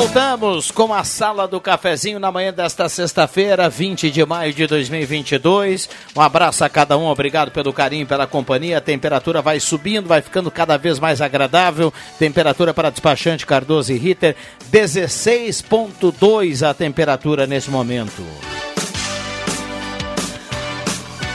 [0.00, 5.90] Voltamos com a sala do cafezinho na manhã desta sexta-feira, 20 de maio de 2022.
[6.16, 8.78] Um abraço a cada um, obrigado pelo carinho, pela companhia.
[8.78, 11.92] A temperatura vai subindo, vai ficando cada vez mais agradável.
[12.18, 14.36] Temperatura para despachante Cardoso e Ritter,
[14.72, 18.24] 16,2 a temperatura nesse momento.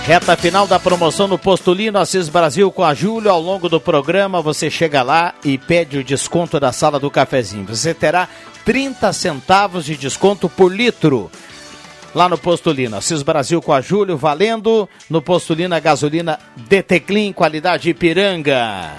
[0.06, 3.32] Reta final da promoção no Postulino Assis Brasil com a Júlio.
[3.32, 7.65] Ao longo do programa, você chega lá e pede o desconto da sala do cafezinho.
[7.65, 8.30] Você terá
[8.64, 11.32] 30 centavos de desconto por litro.
[12.14, 12.95] Lá no Postulino.
[12.95, 14.88] Assis Brasil com a Júlio, valendo.
[15.10, 18.91] No Postulino, a gasolina DT Clean, qualidade Ipiranga.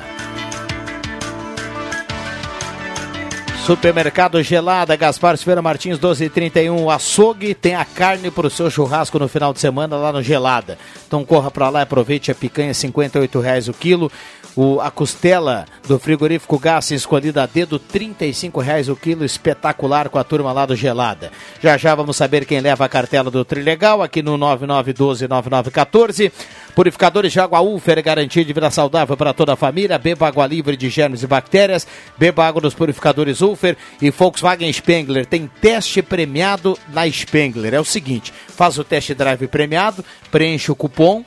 [3.66, 9.18] Supermercado Gelada, Gaspar Silveira Martins 1231, o açougue tem a carne para o seu churrasco
[9.18, 10.78] no final de semana lá no Gelada.
[11.05, 14.12] Então corra para lá e aproveite a picanha, R$ 58,00 o quilo.
[14.56, 20.18] O, a costela do frigorífico Gás escolhida a dedo, R$ 35,00 o quilo, espetacular com
[20.18, 21.30] a turma lá do Gelada.
[21.60, 26.32] Já já vamos saber quem leva a cartela do Trilegal aqui no 99129914.
[26.74, 29.98] Purificadores de água Ufer, garantia de vida saudável para toda a família.
[29.98, 31.86] Beba água livre de germes e bactérias.
[32.16, 35.26] Beba água dos purificadores Ufer e Volkswagen Spengler.
[35.26, 37.74] Tem teste premiado na Spengler.
[37.74, 41.22] É o seguinte: faz o test drive premiado, preenche o cupom,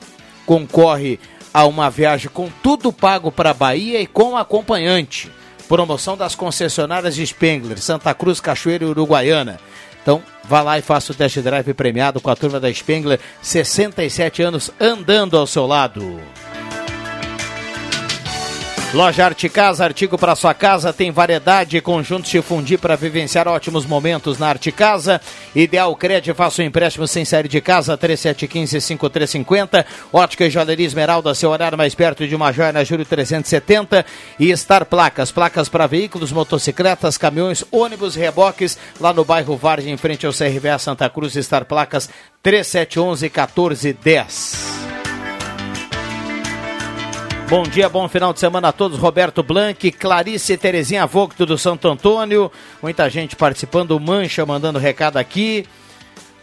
[0.48, 1.20] concorre
[1.60, 5.30] a uma viagem com tudo pago para a Bahia e com acompanhante.
[5.68, 9.60] Promoção das concessionárias de Spengler, Santa Cruz, Cachoeira e Uruguaiana.
[10.02, 14.42] Então, vá lá e faça o test drive premiado com a turma da Spengler, 67
[14.42, 16.22] anos andando ao seu lado.
[18.92, 23.86] Loja Arte Casa, artigo para sua casa, tem variedade, conjuntos de fundir para vivenciar ótimos
[23.86, 25.22] momentos na Arte Casa.
[25.54, 29.86] Ideal Crédito, faça um empréstimo sem série de casa, 3715-5350.
[30.12, 34.04] Ótica e Joalheria Esmeralda, seu horário mais perto de uma joia na Júlio 370.
[34.40, 39.98] E Star Placas, placas para veículos, motocicletas, caminhões, ônibus reboques, lá no bairro Vargem, em
[39.98, 42.10] frente ao CRVA Santa Cruz, Star Placas
[42.44, 44.80] 3711-1410.
[47.50, 49.00] Bom dia, bom final de semana a todos.
[49.00, 52.52] Roberto Blanc, Clarice Terezinha Vogto do Santo Antônio.
[52.80, 54.00] Muita gente participando.
[54.00, 55.66] Mancha mandando recado aqui.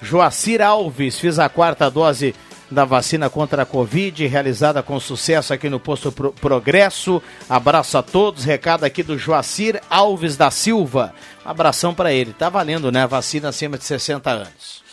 [0.03, 2.35] Joacir Alves, fiz a quarta dose
[2.69, 7.23] da vacina contra a Covid, realizada com sucesso aqui no Posto Pro Progresso.
[7.49, 8.43] Abraço a todos.
[8.43, 11.15] Recado aqui do Joacir Alves da Silva.
[11.45, 12.33] Abração para ele.
[12.33, 13.07] Tá valendo, né?
[13.07, 14.86] Vacina acima de 60 anos.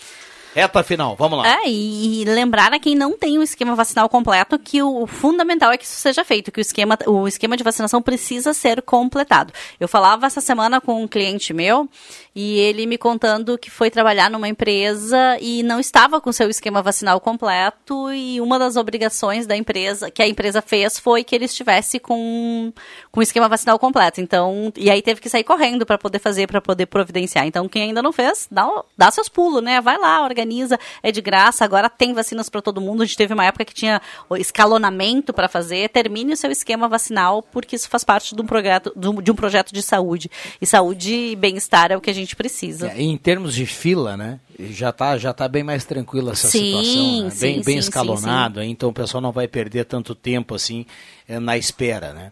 [0.54, 1.48] Reta final, vamos lá.
[1.48, 5.78] É, e lembrar a quem não tem o esquema vacinal completo que o fundamental é
[5.78, 9.52] que isso seja feito, que o esquema, o esquema de vacinação precisa ser completado.
[9.80, 11.90] Eu falava essa semana com um cliente meu
[12.36, 16.82] e ele me contando que foi trabalhar numa empresa e não estava com seu esquema
[16.84, 21.46] vacinal completo e uma das obrigações da empresa, que a empresa fez foi que ele
[21.46, 22.72] estivesse com,
[23.12, 24.22] com o esquema vacinal completo.
[24.22, 27.46] Então, e aí teve que sair correndo para poder fazer, para poder providenciar.
[27.48, 29.82] Então, quem ainda não fez, dá, dá seus pulos, né?
[29.82, 33.02] Vai lá, organiza organiza, é de graça, agora tem vacinas para todo mundo.
[33.02, 34.02] A gente teve uma época que tinha
[34.38, 35.90] escalonamento para fazer.
[35.90, 39.74] Termine o seu esquema vacinal, porque isso faz parte de um projeto, de um projeto
[39.74, 40.30] de saúde.
[40.62, 42.92] E saúde e bem-estar é o que a gente precisa.
[42.92, 44.40] É, em termos de fila, né?
[44.60, 47.30] Já está já tá bem mais tranquila essa sim, situação, né?
[47.32, 50.86] sim, bem, bem sim, escalonado, então o pessoal não vai perder tanto tempo assim
[51.28, 52.32] eh, na espera, né?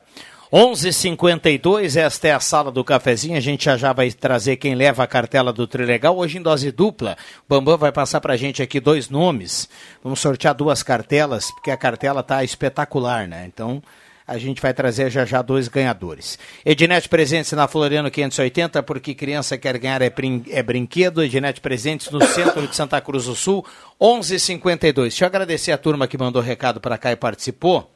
[0.51, 3.37] 11:52 esta é a sala do cafezinho.
[3.37, 6.17] A gente já já vai trazer quem leva a cartela do Trilegal.
[6.17, 9.69] Hoje em dose dupla, o Bambam vai passar para a gente aqui dois nomes.
[10.03, 13.45] Vamos sortear duas cartelas, porque a cartela tá espetacular, né?
[13.47, 13.81] Então,
[14.27, 16.37] a gente vai trazer já já dois ganhadores.
[16.65, 21.23] Ednet Presentes na Floriano 580, porque criança quer ganhar é, brin é brinquedo.
[21.23, 23.65] Ednet Presentes no centro de Santa Cruz do Sul,
[23.97, 25.03] 11:52.
[25.03, 27.89] Deixa eu agradecer a turma que mandou recado para cá e participou.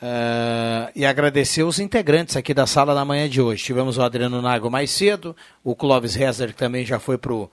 [0.00, 3.64] Uh, e agradecer os integrantes aqui da sala na manhã de hoje.
[3.64, 7.50] Tivemos o Adriano Nago mais cedo, o Clóvis Rezer que também já foi pro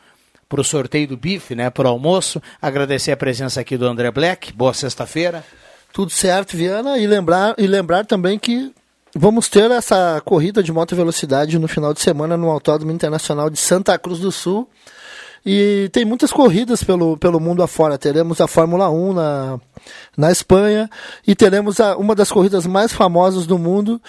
[0.50, 2.40] pro sorteio do bife, né, pro almoço.
[2.62, 4.54] Agradecer a presença aqui do André Black.
[4.54, 5.44] Boa sexta-feira.
[5.92, 8.72] Tudo certo, Viana, e lembrar e lembrar também que
[9.16, 13.58] vamos ter essa corrida de moto velocidade no final de semana no Autódromo Internacional de
[13.58, 14.70] Santa Cruz do Sul.
[15.46, 17.98] E tem muitas corridas pelo, pelo mundo afora.
[17.98, 19.60] Teremos a Fórmula 1 na,
[20.16, 20.90] na Espanha
[21.28, 24.02] e teremos a, uma das corridas mais famosas do mundo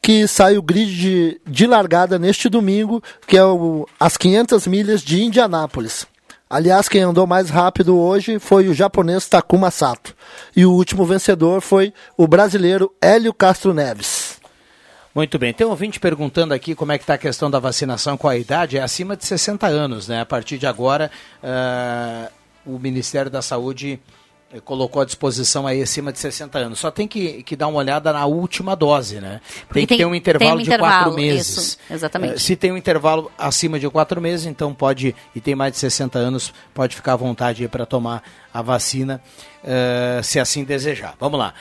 [0.00, 5.02] que sai o grid de, de largada neste domingo, que é o, as 500 milhas
[5.02, 6.06] de Indianápolis.
[6.48, 10.14] Aliás, quem andou mais rápido hoje foi o japonês Takuma Sato.
[10.54, 14.25] E o último vencedor foi o brasileiro Hélio Castro Neves.
[15.16, 15.50] Muito bem.
[15.50, 18.36] Tem um ouvinte perguntando aqui como é que está a questão da vacinação com a
[18.36, 18.76] idade.
[18.76, 20.20] É acima de 60 anos, né?
[20.20, 21.10] A partir de agora,
[21.42, 22.30] uh,
[22.66, 23.98] o Ministério da Saúde
[24.52, 26.78] eh, colocou à disposição aí acima de 60 anos.
[26.78, 29.40] Só tem que, que dar uma olhada na última dose, né?
[29.72, 31.48] Tem que tem, ter um intervalo um de intervalo, quatro meses.
[31.48, 32.34] Isso, exatamente.
[32.34, 35.78] Uh, se tem um intervalo acima de quatro meses, então pode, e tem mais de
[35.78, 38.22] 60 anos, pode ficar à vontade para tomar
[38.52, 39.22] a vacina,
[39.64, 41.14] uh, se assim desejar.
[41.18, 41.54] Vamos lá.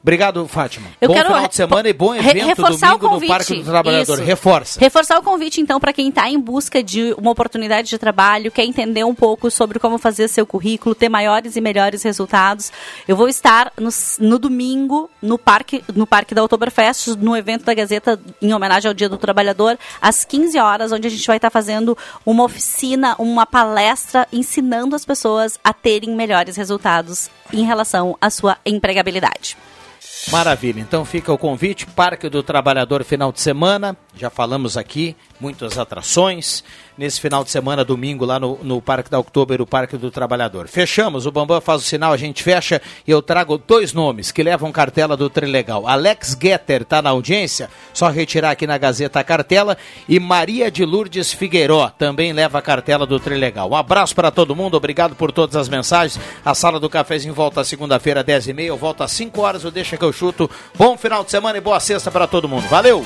[0.00, 0.88] Obrigado, Fátima.
[1.00, 3.28] Eu bom quero final de semana e bom evento reforçar domingo o convite.
[3.28, 4.14] no Parque do Trabalhador.
[4.14, 4.24] Isso.
[4.24, 4.80] Reforça.
[4.80, 8.64] Reforçar o convite, então, para quem está em busca de uma oportunidade de trabalho, quer
[8.64, 12.72] entender um pouco sobre como fazer seu currículo, ter maiores e melhores resultados.
[13.08, 17.74] Eu vou estar no, no domingo no Parque, no Parque da Oktoberfest, no evento da
[17.74, 21.50] Gazeta em homenagem ao Dia do Trabalhador, às 15 horas, onde a gente vai estar
[21.50, 28.16] tá fazendo uma oficina, uma palestra, ensinando as pessoas a terem melhores resultados em relação
[28.20, 29.56] à sua empregabilidade.
[30.30, 35.78] Maravilha, então fica o convite, Parque do Trabalhador final de semana, já falamos aqui, muitas
[35.78, 36.64] atrações,
[36.96, 40.66] nesse final de semana, domingo, lá no, no Parque da Oktober, o Parque do Trabalhador.
[40.66, 44.42] Fechamos, o Bambam faz o sinal, a gente fecha e eu trago dois nomes que
[44.42, 45.86] levam cartela do Trilegal.
[45.86, 49.78] Alex Getter está na audiência, só retirar aqui na Gazeta a cartela,
[50.08, 53.70] e Maria de Lourdes Figueiró também leva a cartela do Trilegal.
[53.70, 56.20] Um abraço para todo mundo, obrigado por todas as mensagens.
[56.44, 60.04] A sala do cafezinho volta segunda-feira, 10h30, eu volto às 5 horas, eu deixo que
[60.04, 60.50] eu chuto.
[60.76, 62.66] Bom final de semana e boa sexta para todo mundo.
[62.68, 63.04] Valeu!